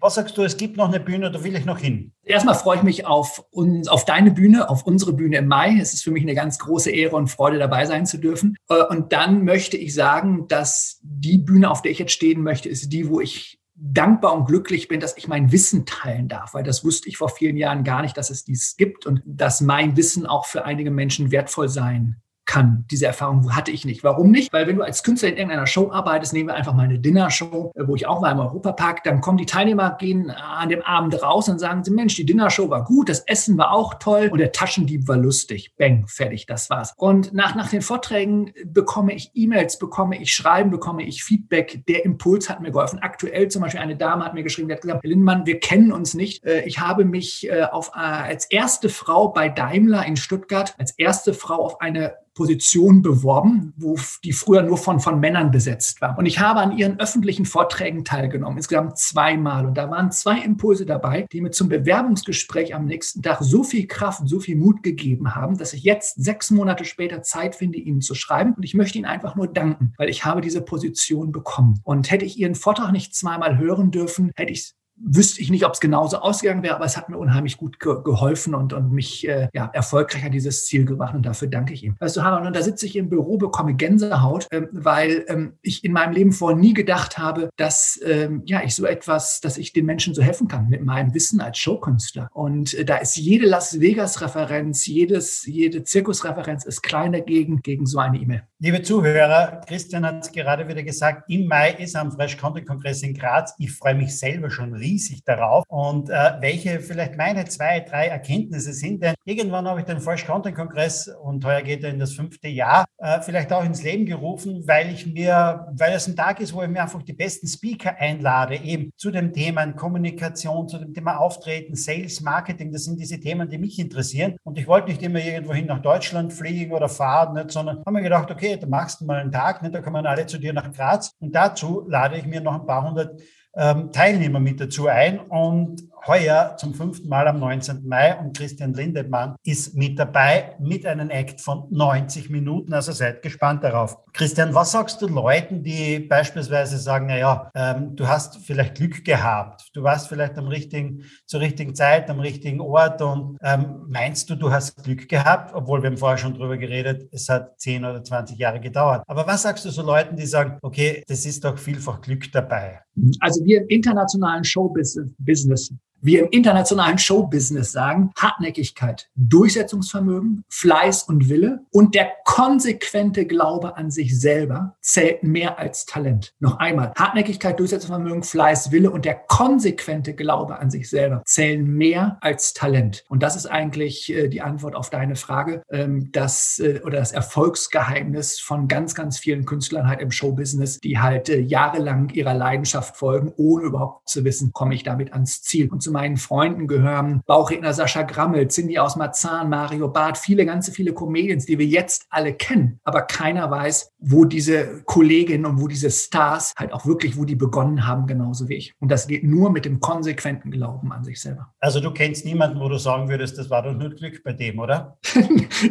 [0.00, 2.12] was sagst du, es gibt noch eine Bühne, da will ich noch hin?
[2.24, 5.78] Erstmal freue ich mich auf, uns, auf deine Bühne, auf unsere Bühne im Mai.
[5.80, 8.56] Es ist für mich eine ganz große Ehre und Freude, dabei sein zu dürfen.
[8.68, 12.68] Äh, und dann möchte ich sagen, dass die Bühne, auf der ich jetzt stehen möchte,
[12.68, 16.62] ist die, wo ich dankbar und glücklich bin, dass ich mein Wissen teilen darf, weil
[16.62, 19.96] das wusste ich vor vielen Jahren gar nicht, dass es dies gibt und dass mein
[19.96, 22.84] Wissen auch für einige Menschen wertvoll sein kann.
[22.90, 24.02] Diese Erfahrung hatte ich nicht.
[24.02, 24.52] Warum nicht?
[24.52, 27.70] Weil wenn du als Künstler in irgendeiner Show arbeitest, nehmen wir einfach mal eine Dinnershow,
[27.76, 31.22] äh, wo ich auch war im Europapark, dann kommen die Teilnehmer, gehen an dem Abend
[31.22, 34.38] raus und sagen sie, Mensch, die Dinnershow war gut, das Essen war auch toll und
[34.38, 35.74] der Taschendieb war lustig.
[35.78, 36.92] Bang, fertig, das war's.
[36.96, 41.84] Und nach, nach den Vorträgen bekomme ich E-Mails, bekomme ich Schreiben, bekomme ich Feedback.
[41.86, 42.98] Der Impuls hat mir geholfen.
[42.98, 46.14] Aktuell zum Beispiel eine Dame hat mir geschrieben, die hat gesagt, Lindmann, wir kennen uns
[46.14, 46.44] nicht.
[46.44, 51.32] Äh, ich habe mich äh, auf, als erste Frau bei Daimler in Stuttgart, als erste
[51.32, 56.16] Frau auf eine Position beworben, wo die früher nur von, von Männern besetzt war.
[56.16, 59.66] Und ich habe an ihren öffentlichen Vorträgen teilgenommen, insgesamt zweimal.
[59.66, 63.86] Und da waren zwei Impulse dabei, die mir zum Bewerbungsgespräch am nächsten Tag so viel
[63.86, 68.00] Kraft, so viel Mut gegeben haben, dass ich jetzt sechs Monate später Zeit finde, ihnen
[68.00, 68.54] zu schreiben.
[68.54, 71.80] Und ich möchte ihnen einfach nur danken, weil ich habe diese Position bekommen.
[71.84, 74.72] Und hätte ich ihren Vortrag nicht zweimal hören dürfen, hätte ich
[75.02, 77.96] wüsste ich nicht, ob es genauso ausgegangen wäre, aber es hat mir unheimlich gut ge
[78.04, 81.84] geholfen und, und mich äh, ja, erfolgreich an dieses Ziel gebracht und dafür danke ich
[81.84, 81.96] ihm.
[81.98, 85.84] Weißt du, Harald, und da sitze ich im Büro, bekomme Gänsehaut, ähm, weil ähm, ich
[85.84, 89.72] in meinem Leben vorher nie gedacht habe, dass ähm, ja, ich so etwas, dass ich
[89.72, 92.28] den Menschen so helfen kann mit meinem Wissen als Showkünstler.
[92.32, 98.18] Und äh, da ist jede Las Vegas-Referenz, jede Zirkusreferenz ist klein dagegen, gegen so eine
[98.18, 98.42] E-Mail.
[98.58, 103.02] Liebe Zuhörer, Christian hat es gerade wieder gesagt, im Mai ist am Fresh Content Kongress
[103.02, 103.54] in Graz.
[103.58, 108.06] Ich freue mich selber schon riesig riesig darauf und äh, welche vielleicht meine zwei, drei
[108.08, 109.02] Erkenntnisse sind.
[109.02, 112.48] Denn irgendwann habe ich den Fresh Content Kongress und heuer geht er in das fünfte
[112.48, 116.52] Jahr, äh, vielleicht auch ins Leben gerufen, weil ich mir, weil es ein Tag ist,
[116.52, 120.92] wo ich mir einfach die besten Speaker einlade, eben zu dem Thema Kommunikation, zu dem
[120.92, 122.72] Thema Auftreten, Sales, Marketing.
[122.72, 124.36] Das sind diese Themen, die mich interessieren.
[124.42, 128.02] Und ich wollte nicht immer irgendwohin nach Deutschland fliegen oder fahren, nicht, sondern habe mir
[128.02, 130.72] gedacht, okay, da machst du mal einen Tag, nicht, da kommen alle zu dir nach
[130.72, 131.12] Graz.
[131.20, 133.20] Und dazu lade ich mir noch ein paar hundert
[133.52, 137.86] Teilnehmer mit dazu ein und heuer zum fünften Mal am 19.
[137.86, 142.72] Mai und Christian Lindemann ist mit dabei mit einem Act von 90 Minuten.
[142.72, 143.96] Also seid gespannt darauf.
[144.12, 149.70] Christian, was sagst du Leuten, die beispielsweise sagen, naja, ähm, du hast vielleicht Glück gehabt,
[149.74, 154.34] du warst vielleicht am richtigen, zur richtigen Zeit, am richtigen Ort und ähm, meinst du,
[154.34, 158.02] du hast Glück gehabt, obwohl wir haben vorher schon drüber geredet, es hat 10 oder
[158.02, 159.02] 20 Jahre gedauert.
[159.06, 162.80] Aber was sagst du so Leuten, die sagen, okay, das ist doch vielfach Glück dabei?
[163.20, 171.60] Also wir im internationalen Showbusiness wir im internationalen Showbusiness sagen, Hartnäckigkeit, Durchsetzungsvermögen, Fleiß und Wille
[171.70, 176.34] und der konsequente Glaube an sich selber zählt mehr als Talent.
[176.38, 182.18] Noch einmal, Hartnäckigkeit, Durchsetzungsvermögen, Fleiß, Wille und der konsequente Glaube an sich selber zählen mehr
[182.20, 183.04] als Talent.
[183.08, 187.12] Und das ist eigentlich äh, die Antwort auf deine Frage, ähm, das äh, oder das
[187.12, 192.96] Erfolgsgeheimnis von ganz, ganz vielen Künstlern halt im Showbusiness, die halt äh, jahrelang ihrer Leidenschaft
[192.96, 195.68] folgen, ohne überhaupt zu wissen, komme ich damit ans Ziel.
[195.68, 200.70] Und zu meinen Freunden gehören Bauchredner Sascha Grammel, Cindy aus Marzahn, Mario Barth, viele, ganz
[200.70, 202.78] viele Comedians, die wir jetzt alle kennen.
[202.84, 207.34] Aber keiner weiß, wo diese Kolleginnen und wo diese Stars halt auch wirklich, wo die
[207.34, 208.72] begonnen haben, genauso wie ich.
[208.78, 211.48] Und das geht nur mit dem konsequenten Glauben an sich selber.
[211.58, 214.60] Also du kennst niemanden, wo du sagen würdest, das war doch nur Glück bei dem,
[214.60, 214.96] oder?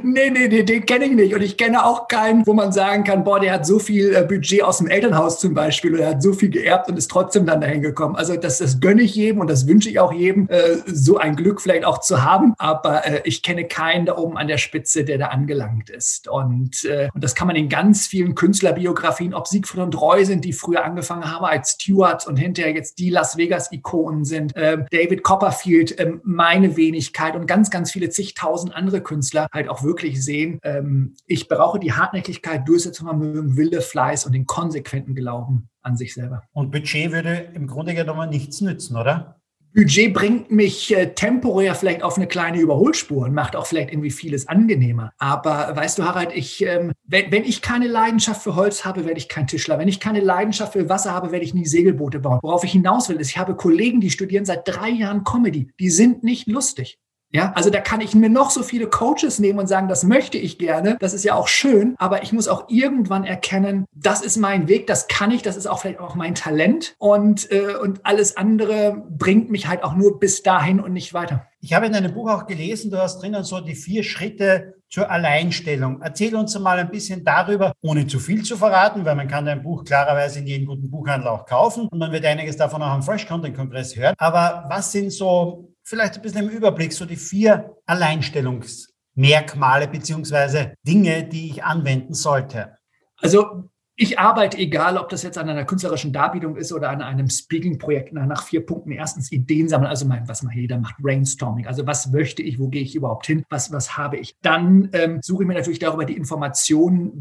[0.03, 1.33] nee, nee, nee, den kenne ich nicht.
[1.33, 4.23] Und ich kenne auch keinen, wo man sagen kann, boah, der hat so viel äh,
[4.23, 7.45] Budget aus dem Elternhaus zum Beispiel oder er hat so viel geerbt und ist trotzdem
[7.45, 8.17] dann dahin gekommen.
[8.17, 11.17] Also das, das gönne ich jedem und das wünsche ich auch auch jedem, äh, so
[11.17, 12.53] ein Glück vielleicht auch zu haben.
[12.57, 16.27] Aber äh, ich kenne keinen da oben an der Spitze, der da angelangt ist.
[16.27, 20.45] Und, äh, und das kann man in ganz vielen Künstlerbiografien, ob Siegfried und Roy sind,
[20.45, 25.23] die früher angefangen haben als Stewards und hinterher jetzt die Las Vegas-Ikonen sind, äh, David
[25.23, 30.59] Copperfield, äh, meine Wenigkeit und ganz, ganz viele zigtausend andere Künstler halt auch wirklich sehen,
[30.63, 36.43] ähm, ich brauche die Hartnäckigkeit, Durchsetzungsvermögen, Wille, Fleiß und den konsequenten Glauben an sich selber.
[36.51, 39.38] Und Budget würde im Grunde genommen nichts nützen, oder?
[39.73, 44.09] Budget bringt mich äh, temporär vielleicht auf eine kleine Überholspur und macht auch vielleicht irgendwie
[44.09, 45.13] vieles angenehmer.
[45.19, 49.19] Aber weißt du, Harald, ich, ähm, wenn, wenn ich keine Leidenschaft für Holz habe, werde
[49.19, 49.77] ich kein Tischler.
[49.77, 52.39] Wenn ich keine Leidenschaft für Wasser habe, werde ich nie Segelboote bauen.
[52.41, 55.71] Worauf ich hinaus will, ist, ich habe Kollegen, die studieren seit drei Jahren Comedy.
[55.79, 56.97] Die sind nicht lustig.
[57.31, 60.39] Ja, also da kann ich mir noch so viele Coaches nehmen und sagen, das möchte
[60.39, 60.97] ich gerne.
[60.99, 64.87] Das ist ja auch schön, aber ich muss auch irgendwann erkennen, das ist mein Weg,
[64.87, 69.05] das kann ich, das ist auch vielleicht auch mein Talent und, äh, und alles andere
[69.09, 71.45] bringt mich halt auch nur bis dahin und nicht weiter.
[71.61, 75.11] Ich habe in deinem Buch auch gelesen, du hast drinnen so die vier Schritte zur
[75.11, 76.01] Alleinstellung.
[76.01, 79.61] Erzähl uns mal ein bisschen darüber, ohne zu viel zu verraten, weil man kann dein
[79.61, 83.03] Buch klarerweise in jedem guten Buchhandel auch kaufen und man wird einiges davon auch am
[83.03, 84.15] Fresh Content Kongress hören.
[84.17, 91.27] Aber was sind so vielleicht ein bisschen im Überblick, so die vier Alleinstellungsmerkmale beziehungsweise Dinge,
[91.27, 92.77] die ich anwenden sollte?
[93.17, 93.68] Also
[94.01, 98.13] ich arbeite, egal ob das jetzt an einer künstlerischen Darbietung ist oder an einem Speaking-Projekt,
[98.13, 98.93] nach vier Punkten.
[98.93, 101.67] Erstens Ideen sammeln, also mein, was man jeder macht, Brainstorming.
[101.67, 104.37] Also was möchte ich, wo gehe ich überhaupt hin, was, was habe ich?
[104.41, 107.11] Dann ähm, suche ich mir natürlich darüber die Informationen,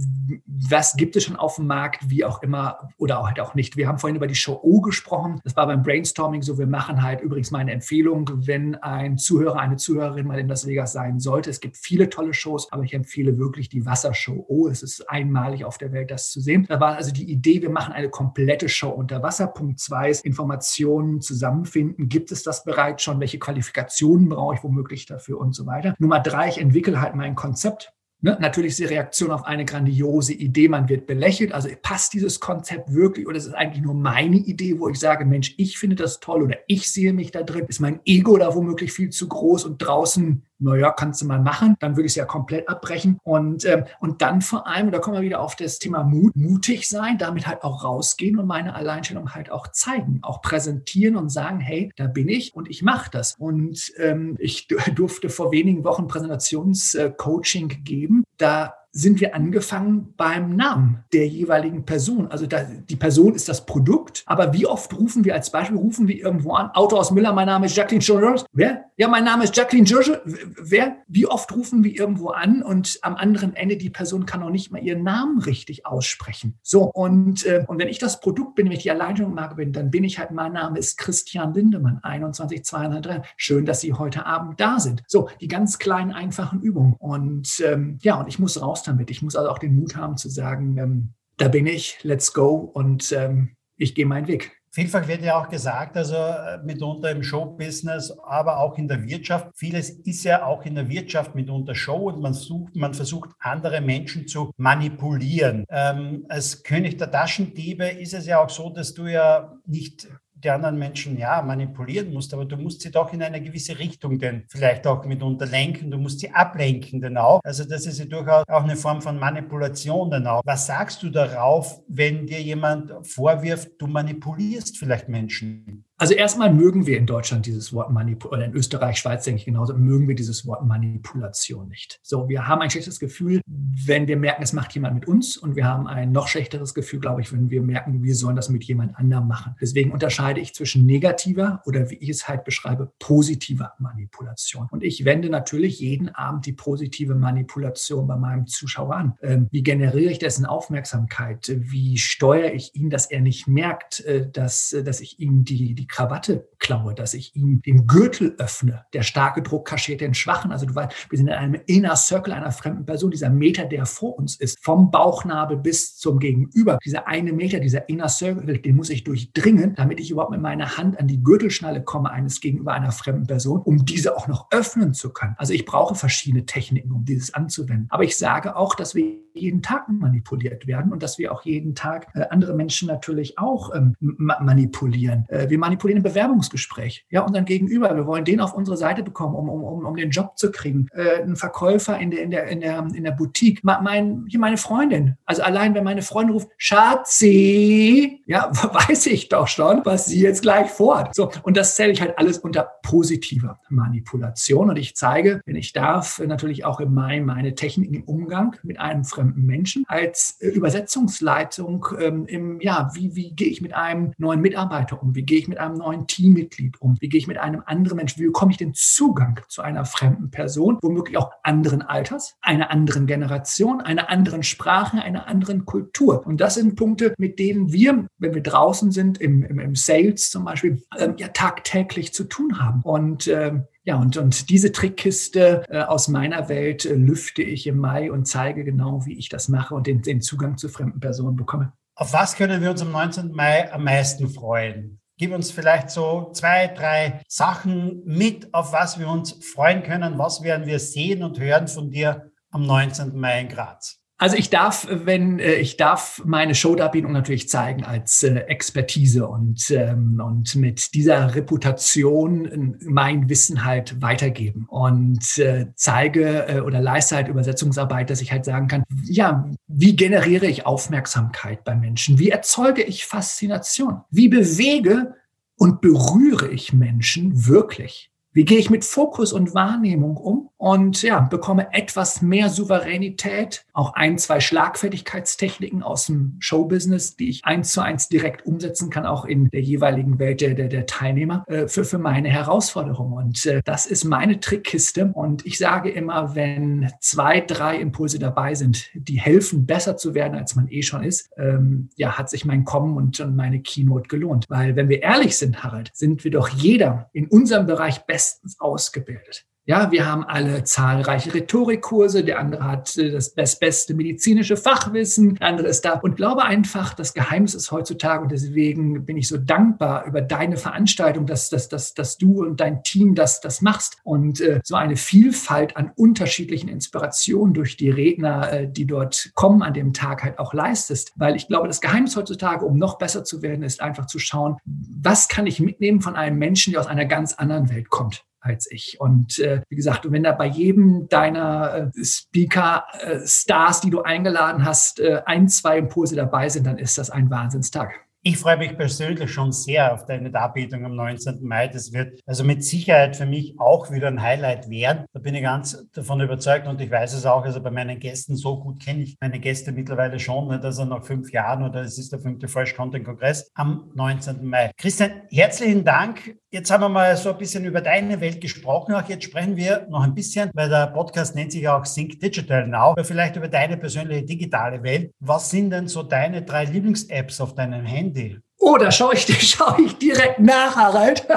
[0.47, 3.77] was gibt es schon auf dem Markt, wie auch immer oder auch halt auch nicht.
[3.77, 5.41] Wir haben vorhin über die Show O gesprochen.
[5.43, 6.59] Das war beim Brainstorming so.
[6.59, 10.93] Wir machen halt übrigens meine Empfehlung, wenn ein Zuhörer, eine Zuhörerin mal in Las Vegas
[10.93, 11.51] sein sollte.
[11.51, 14.69] Es gibt viele tolle Shows, aber ich empfehle wirklich die Wassershow O.
[14.69, 16.68] Es ist einmalig auf der Welt, das zu sehen.
[16.69, 19.47] Da war also die Idee, wir machen eine komplette Show unter Wasser.
[19.47, 22.09] Punkt zwei ist Informationen zusammenfinden.
[22.09, 23.21] Gibt es das bereits schon?
[23.21, 25.95] Welche Qualifikationen brauche ich womöglich dafür und so weiter?
[25.99, 27.95] Nummer drei, ich entwickle halt mein Konzept.
[28.21, 28.37] Ne?
[28.41, 31.53] Natürlich ist die Reaktion auf eine grandiose Idee, man wird belächelt.
[31.53, 35.25] Also passt dieses Konzept wirklich oder ist es eigentlich nur meine Idee, wo ich sage,
[35.25, 37.67] Mensch, ich finde das toll oder ich sehe mich da drin?
[37.69, 41.77] Ist mein Ego da womöglich viel zu groß und draußen naja, kannst du mal machen,
[41.81, 43.19] dann würde ich es ja komplett abbrechen.
[43.23, 46.89] Und, ähm, und dann vor allem, da kommen wir wieder auf das Thema Mut, mutig
[46.89, 51.61] sein, damit halt auch rausgehen und meine Alleinstellung halt auch zeigen, auch präsentieren und sagen,
[51.61, 53.35] hey, da bin ich und ich mache das.
[53.39, 58.25] Und ähm, ich durfte vor wenigen Wochen Präsentationscoaching geben.
[58.37, 62.27] Da sind wir angefangen beim Namen der jeweiligen Person.
[62.31, 66.09] Also da, die Person ist das Produkt, aber wie oft rufen wir als Beispiel, rufen
[66.09, 68.45] wir irgendwo an, Auto aus Müller, mein Name ist Jacqueline Georges.
[68.53, 68.87] Wer?
[68.97, 70.19] Ja, mein Name ist Jacqueline Georges.
[70.61, 70.97] Wer?
[71.07, 74.73] Wie oft rufen wir irgendwo an und am anderen Ende die Person kann auch nicht
[74.73, 76.59] mal ihren Namen richtig aussprechen.
[76.63, 79.93] So, und, äh, und wenn ich das Produkt bin, wenn ich die Alleinstellungsmarke bin, dann
[79.93, 83.23] bin ich halt, mein Name ist Christian Lindemann, 21 203.
[83.37, 85.05] Schön, dass Sie heute Abend da sind.
[85.07, 86.95] So, die ganz kleinen, einfachen Übungen.
[86.99, 89.11] Und ähm, ja, und ich muss raus damit.
[89.11, 92.55] Ich muss also auch den Mut haben zu sagen, ähm, da bin ich, let's go
[92.57, 94.59] und ähm, ich gehe meinen Weg.
[94.71, 99.49] Vielfach wird ja auch gesagt, also äh, mitunter im Showbusiness, aber auch in der Wirtschaft.
[99.55, 103.81] Vieles ist ja auch in der Wirtschaft mitunter Show und man, sucht, man versucht, andere
[103.81, 105.65] Menschen zu manipulieren.
[105.71, 110.07] Ähm, als König der Taschendiebe ist es ja auch so, dass du ja nicht
[110.43, 114.19] die anderen Menschen ja manipulieren musst, aber du musst sie doch in eine gewisse Richtung
[114.19, 117.41] denn vielleicht auch mitunter lenken, du musst sie ablenken dann auch.
[117.45, 120.43] Also das ist ja durchaus auch eine Form von Manipulation dann auch.
[120.45, 125.85] Was sagst du darauf, wenn dir jemand vorwirft, du manipulierst vielleicht Menschen?
[126.01, 129.45] Also erstmal mögen wir in Deutschland dieses Wort Manipulation, oder in Österreich, Schweiz denke ich
[129.47, 131.99] genauso, mögen wir dieses Wort Manipulation nicht.
[132.05, 135.57] So, wir haben ein schlechtes Gefühl, wenn wir merken, es macht jemand mit uns und
[135.57, 138.63] wir haben ein noch schlechteres Gefühl, glaube ich, wenn wir merken, wir sollen das mit
[138.63, 139.57] jemand anderem machen.
[139.61, 144.69] Deswegen unterscheide ich zwischen negativer oder wie ich es halt beschreibe, positiver Manipulation.
[144.71, 149.15] Und ich wende natürlich jeden Abend die positive Manipulation bei meinem Zuschauer an.
[149.21, 151.53] Ähm, wie generiere ich dessen Aufmerksamkeit?
[151.57, 155.75] Wie steuere ich ihn, dass er nicht merkt, äh, dass, äh, dass ich ihm die,
[155.75, 158.85] die Krawatte klaue, dass ich ihm den Gürtel öffne.
[158.93, 160.53] Der starke Druck kaschiert den Schwachen.
[160.53, 163.11] Also du weißt, wir sind in einem Inner Circle einer fremden Person.
[163.11, 166.79] Dieser Meter, der vor uns ist, vom Bauchnabel bis zum Gegenüber.
[166.85, 170.77] Dieser eine Meter, dieser Inner Circle, den muss ich durchdringen, damit ich überhaupt mit meiner
[170.77, 174.95] Hand an die Gürtelschnalle komme eines gegenüber einer fremden Person, um diese auch noch öffnen
[174.95, 175.35] zu können.
[175.39, 177.87] Also ich brauche verschiedene Techniken, um dieses anzuwenden.
[177.91, 181.75] Aber ich sage auch, dass wir jeden Tag manipuliert werden und dass wir auch jeden
[181.75, 185.27] Tag äh, andere Menschen natürlich auch ähm, manipulieren.
[185.29, 187.07] Äh, wir manipulieren im Bewerbungsprozess Bewerbungsgespräch.
[187.11, 187.95] Ja, unseren Gegenüber.
[187.95, 190.89] Wir wollen den auf unsere Seite bekommen, um, um, um, den Job zu kriegen.
[190.93, 193.63] Äh, ein Verkäufer in der, in der, in der, in der Boutique.
[193.63, 195.17] Mein, hier meine Freundin.
[195.25, 198.51] Also allein, wenn meine Freundin ruft, Schatzi, ja,
[198.89, 201.15] weiß ich doch schon, was sie jetzt gleich vorhat.
[201.15, 201.31] So.
[201.43, 204.71] Und das zähle ich halt alles unter positiver Manipulation.
[204.71, 208.81] Und ich zeige, wenn ich darf, natürlich auch in meinem, meine Techniken im Umgang mit
[208.81, 214.13] einem fremden Menschen als äh, Übersetzungsleitung ähm, im, ja, wie, wie gehe ich mit einem
[214.19, 215.15] neuen Mitarbeiter um?
[215.15, 216.97] Wie gehe ich mit einem neuen Teammitglied um?
[217.01, 218.21] Wie gehe ich mit einem anderen Menschen?
[218.21, 223.07] Wie bekomme ich den Zugang zu einer fremden Person, womöglich auch anderen Alters, einer anderen
[223.07, 226.27] Generation, einer anderen Sprache, einer anderen Kultur?
[226.27, 230.31] Und das sind Punkte, mit denen wir, wenn wir draußen sind, im, im, im Sales
[230.31, 232.83] zum Beispiel, ähm, ja tagtäglich zu tun haben.
[232.83, 237.79] Und ähm, ja, und, und diese Trickkiste äh, aus meiner Welt äh, lüfte ich im
[237.79, 241.37] Mai und zeige genau, wie ich das mache und den, den Zugang zu fremden Personen
[241.37, 241.73] bekomme.
[241.95, 243.33] Auf was können wir uns am 19.
[243.33, 244.98] Mai am meisten freuen?
[245.19, 250.17] Gib uns vielleicht so zwei, drei Sachen mit, auf was wir uns freuen können.
[250.17, 253.19] Was werden wir sehen und hören von dir am 19.
[253.19, 254.01] Mai in Graz?
[254.21, 259.71] Also ich darf, wenn äh, ich darf meine Showdarbietung natürlich zeigen als äh, Expertise und
[259.71, 266.81] ähm, und mit dieser Reputation äh, mein Wissen halt weitergeben und äh, zeige äh, oder
[266.81, 272.19] leiste halt Übersetzungsarbeit, dass ich halt sagen kann, ja, wie generiere ich Aufmerksamkeit bei Menschen?
[272.19, 274.01] Wie erzeuge ich Faszination?
[274.11, 275.15] Wie bewege
[275.55, 278.11] und berühre ich Menschen wirklich?
[278.33, 283.95] Wie gehe ich mit Fokus und Wahrnehmung um und ja, bekomme etwas mehr Souveränität, auch
[283.95, 289.25] ein, zwei Schlagfertigkeitstechniken aus dem Showbusiness, die ich eins zu eins direkt umsetzen kann, auch
[289.25, 293.13] in der jeweiligen Welt der, der, der Teilnehmer, äh, für, für meine Herausforderung.
[293.13, 295.13] Und äh, das ist meine Trickkiste.
[295.15, 300.37] Und ich sage immer, wenn zwei, drei Impulse dabei sind, die helfen, besser zu werden,
[300.37, 304.09] als man eh schon ist, ähm, ja, hat sich mein Kommen und, und meine Keynote
[304.09, 304.47] gelohnt.
[304.49, 309.47] Weil wenn wir ehrlich sind, Harald, sind wir doch jeder in unserem Bereich bestens ausgebildet.
[309.69, 315.47] Ja, wir haben alle zahlreiche Rhetorikkurse, der andere hat äh, das beste medizinische Fachwissen, der
[315.47, 315.99] andere ist da.
[315.99, 320.57] Und glaube einfach, das Geheimnis ist heutzutage und deswegen bin ich so dankbar über deine
[320.57, 323.99] Veranstaltung, dass, dass, dass, dass du und dein Team das, das machst.
[324.05, 329.61] Und äh, so eine Vielfalt an unterschiedlichen Inspirationen durch die Redner, äh, die dort kommen
[329.61, 333.23] an dem Tag halt auch leistest, weil ich glaube, das Geheimnis heutzutage, um noch besser
[333.23, 336.87] zu werden, ist einfach zu schauen, was kann ich mitnehmen von einem Menschen, der aus
[336.87, 338.97] einer ganz anderen Welt kommt als ich.
[339.01, 344.65] Und äh, wie gesagt, wenn da bei jedem deiner äh, Speaker-Stars, äh, die du eingeladen
[344.65, 348.08] hast, äh, ein, zwei Impulse dabei sind, dann ist das ein Wahnsinnstag.
[348.23, 351.39] Ich freue mich persönlich schon sehr auf deine Darbietung am 19.
[351.41, 351.69] Mai.
[351.69, 355.05] Das wird also mit Sicherheit für mich auch wieder ein Highlight werden.
[355.13, 357.45] Da bin ich ganz davon überzeugt und ich weiß es auch.
[357.45, 360.65] Also bei meinen Gästen, so gut kenne ich meine Gäste mittlerweile schon, nicht?
[360.65, 364.45] also nach fünf Jahren oder es ist der fünfte Fresh Content Kongress am 19.
[364.45, 364.73] Mai.
[364.77, 366.37] Christian, herzlichen Dank.
[366.51, 368.95] Jetzt haben wir mal so ein bisschen über deine Welt gesprochen.
[368.95, 372.67] Auch jetzt sprechen wir noch ein bisschen, weil der Podcast nennt sich auch Think Digital
[372.67, 375.13] Now, aber vielleicht über deine persönliche digitale Welt.
[375.21, 378.08] Was sind denn so deine drei Lieblings-Apps auf deinem Handy?
[378.09, 378.39] Handy.
[378.59, 381.27] Oh, da schaue ich, schau ich direkt nach, Harald.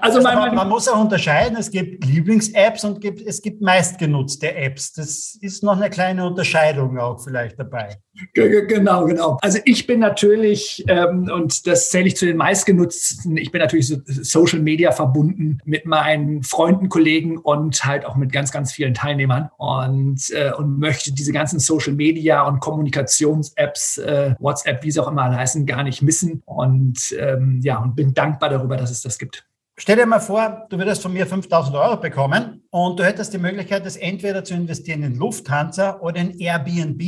[0.00, 4.54] Also, also man, man, muss auch unterscheiden, es gibt Lieblings-Apps und gibt, es gibt meistgenutzte
[4.54, 4.94] Apps.
[4.94, 7.98] Das ist noch eine kleine Unterscheidung auch vielleicht dabei.
[8.34, 9.38] Genau, genau.
[9.40, 13.88] Also ich bin natürlich, ähm, und das zähle ich zu den meistgenutzten, ich bin natürlich
[13.88, 18.92] so Social Media verbunden mit meinen Freunden, Kollegen und halt auch mit ganz, ganz vielen
[18.92, 25.00] Teilnehmern und, äh, und möchte diese ganzen Social Media und Kommunikations-Apps, äh, WhatsApp, wie sie
[25.00, 26.42] auch immer heißen, gar nicht missen.
[26.44, 29.46] Und ähm, ja, und bin dankbar darüber, dass es das gibt.
[29.78, 33.38] Stell dir mal vor, du würdest von mir 5000 Euro bekommen und du hättest die
[33.38, 37.02] Möglichkeit, das entweder zu investieren in Lufthansa oder in Airbnb.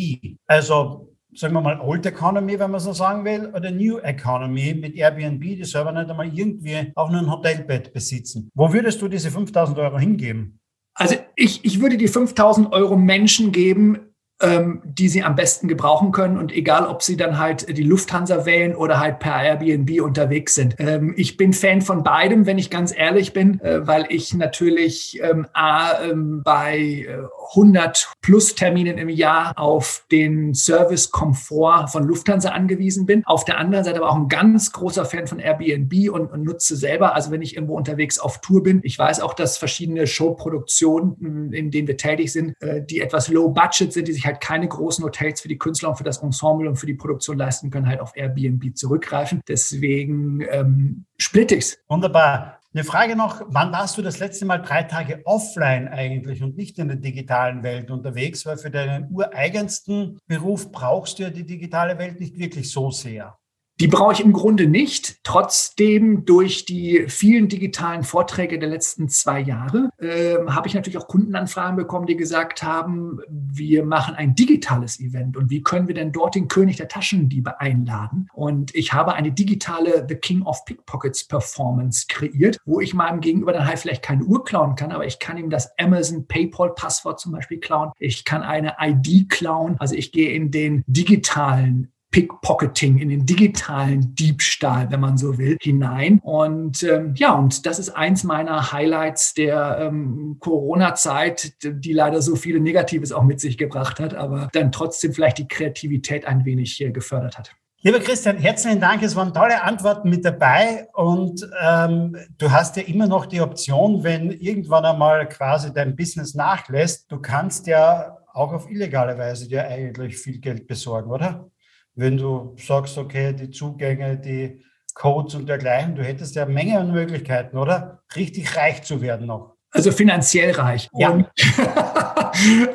[0.46, 4.94] Also sagen wir mal Old Economy, wenn man so sagen will, oder New Economy mit
[4.94, 8.50] Airbnb, die selber nicht einmal irgendwie auch nur ein Hotelbett besitzen.
[8.54, 10.58] Wo würdest du diese 5000 Euro hingeben?
[10.94, 14.03] Also ich, ich würde die 5000 Euro Menschen geben,
[14.42, 18.44] ähm, die sie am besten gebrauchen können und egal, ob sie dann halt die Lufthansa
[18.44, 20.76] wählen oder halt per Airbnb unterwegs sind.
[20.78, 25.20] Ähm, ich bin Fan von beidem, wenn ich ganz ehrlich bin, äh, weil ich natürlich
[25.22, 27.18] ähm, A, ähm, bei äh,
[27.54, 33.22] 100 plus Terminen im Jahr auf den Service-Komfort von Lufthansa angewiesen bin.
[33.26, 36.76] Auf der anderen Seite aber auch ein ganz großer Fan von Airbnb und, und nutze
[36.76, 38.80] selber, also wenn ich irgendwo unterwegs auf Tour bin.
[38.82, 43.50] Ich weiß auch, dass verschiedene Showproduktionen, in denen wir tätig sind, äh, die etwas low
[43.50, 46.68] budget sind, die sich halt keine großen Hotels für die Künstler und für das Ensemble
[46.68, 49.40] und für die Produktion leisten können, halt auf Airbnb zurückgreifen.
[49.48, 51.78] Deswegen ähm, splitte ich's.
[51.88, 52.60] Wunderbar.
[52.74, 56.76] Eine Frage noch, wann warst du das letzte Mal drei Tage offline eigentlich und nicht
[56.80, 58.44] in der digitalen Welt unterwegs?
[58.46, 63.38] Weil für deinen ureigensten Beruf brauchst du ja die digitale Welt nicht wirklich so sehr.
[63.80, 65.16] Die brauche ich im Grunde nicht.
[65.24, 71.08] Trotzdem durch die vielen digitalen Vorträge der letzten zwei Jahre äh, habe ich natürlich auch
[71.08, 76.12] Kundenanfragen bekommen, die gesagt haben, wir machen ein digitales Event und wie können wir denn
[76.12, 78.28] dort den König der Taschendiebe einladen?
[78.32, 83.52] Und ich habe eine digitale The King of Pickpockets Performance kreiert, wo ich meinem Gegenüber
[83.52, 87.18] dann halt vielleicht keine Uhr klauen kann, aber ich kann ihm das Amazon PayPal Passwort
[87.18, 87.90] zum Beispiel klauen.
[87.98, 89.76] Ich kann eine ID klauen.
[89.80, 95.56] Also ich gehe in den digitalen Pickpocketing, in den digitalen Diebstahl, wenn man so will,
[95.60, 96.20] hinein.
[96.22, 102.36] Und ähm, ja, und das ist eins meiner Highlights der ähm, Corona-Zeit, die leider so
[102.36, 106.80] viele Negatives auch mit sich gebracht hat, aber dann trotzdem vielleicht die Kreativität ein wenig
[106.80, 107.50] äh, gefördert hat.
[107.80, 109.02] Lieber Christian, herzlichen Dank.
[109.02, 114.04] Es waren tolle Antworten mit dabei und ähm, du hast ja immer noch die Option,
[114.04, 119.66] wenn irgendwann einmal quasi dein Business nachlässt, du kannst ja auch auf illegale Weise dir
[119.66, 121.50] eigentlich viel Geld besorgen, oder?
[121.94, 124.64] Wenn du sagst, okay, die Zugänge, die
[124.94, 128.02] Codes und dergleichen, du hättest ja eine Menge an Möglichkeiten, oder?
[128.14, 129.56] Richtig reich zu werden noch.
[129.70, 130.88] Also finanziell reich.
[130.94, 131.18] Ja.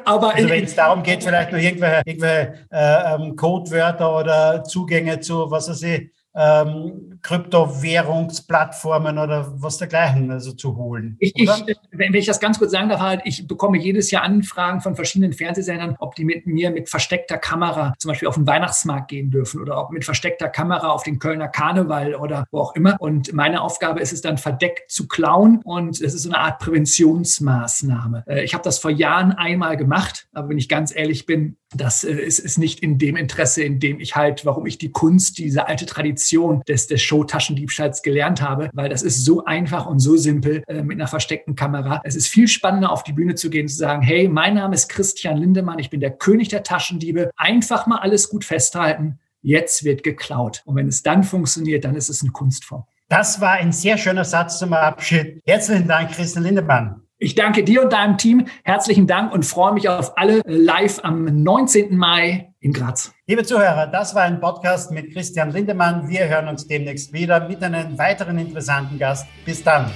[0.05, 5.19] aber also wenn es darum geht, vielleicht noch irgendwelche, irgendwelche äh, ähm, Codewörter oder Zugänge
[5.21, 11.17] zu, was weiß ich, ähm, Kryptowährungsplattformen oder was dergleichen also zu holen.
[11.19, 11.49] Ich, ich,
[11.91, 15.33] wenn ich das ganz kurz sagen darf, halt, ich bekomme jedes Jahr Anfragen von verschiedenen
[15.33, 19.61] Fernsehsendern, ob die mit mir mit versteckter Kamera zum Beispiel auf den Weihnachtsmarkt gehen dürfen
[19.61, 22.97] oder ob mit versteckter Kamera auf den Kölner Karneval oder wo auch immer.
[22.99, 26.59] Und meine Aufgabe ist es dann verdeckt zu klauen und es ist so eine Art
[26.59, 28.23] Präventionsmaßnahme.
[28.27, 32.03] Äh, ich habe das vor Jahren einmal gemacht, aber wenn ich ganz ehrlich bin, das
[32.03, 35.37] äh, ist, ist nicht in dem Interesse, in dem ich halt, warum ich die Kunst,
[35.37, 40.17] diese alte Tradition des, des Show-Taschendiebstahls gelernt habe, weil das ist so einfach und so
[40.17, 42.01] simpel äh, mit einer versteckten Kamera.
[42.03, 44.89] Es ist viel spannender, auf die Bühne zu gehen, zu sagen, hey, mein Name ist
[44.89, 47.31] Christian Lindemann, ich bin der König der Taschendiebe.
[47.35, 49.19] Einfach mal alles gut festhalten.
[49.41, 50.63] Jetzt wird geklaut.
[50.65, 52.83] Und wenn es dann funktioniert, dann ist es eine Kunstform.
[53.07, 55.41] Das war ein sehr schöner Satz zum Abschied.
[55.45, 57.01] Herzlichen Dank, Christian Lindemann.
[57.21, 58.45] Ich danke dir und deinem Team.
[58.63, 61.97] Herzlichen Dank und freue mich auf alle live am 19.
[61.97, 63.13] Mai in Graz.
[63.27, 66.07] Liebe Zuhörer, das war ein Podcast mit Christian Lindemann.
[66.07, 69.27] Wir hören uns demnächst wieder mit einem weiteren interessanten Gast.
[69.43, 69.91] Bis dann.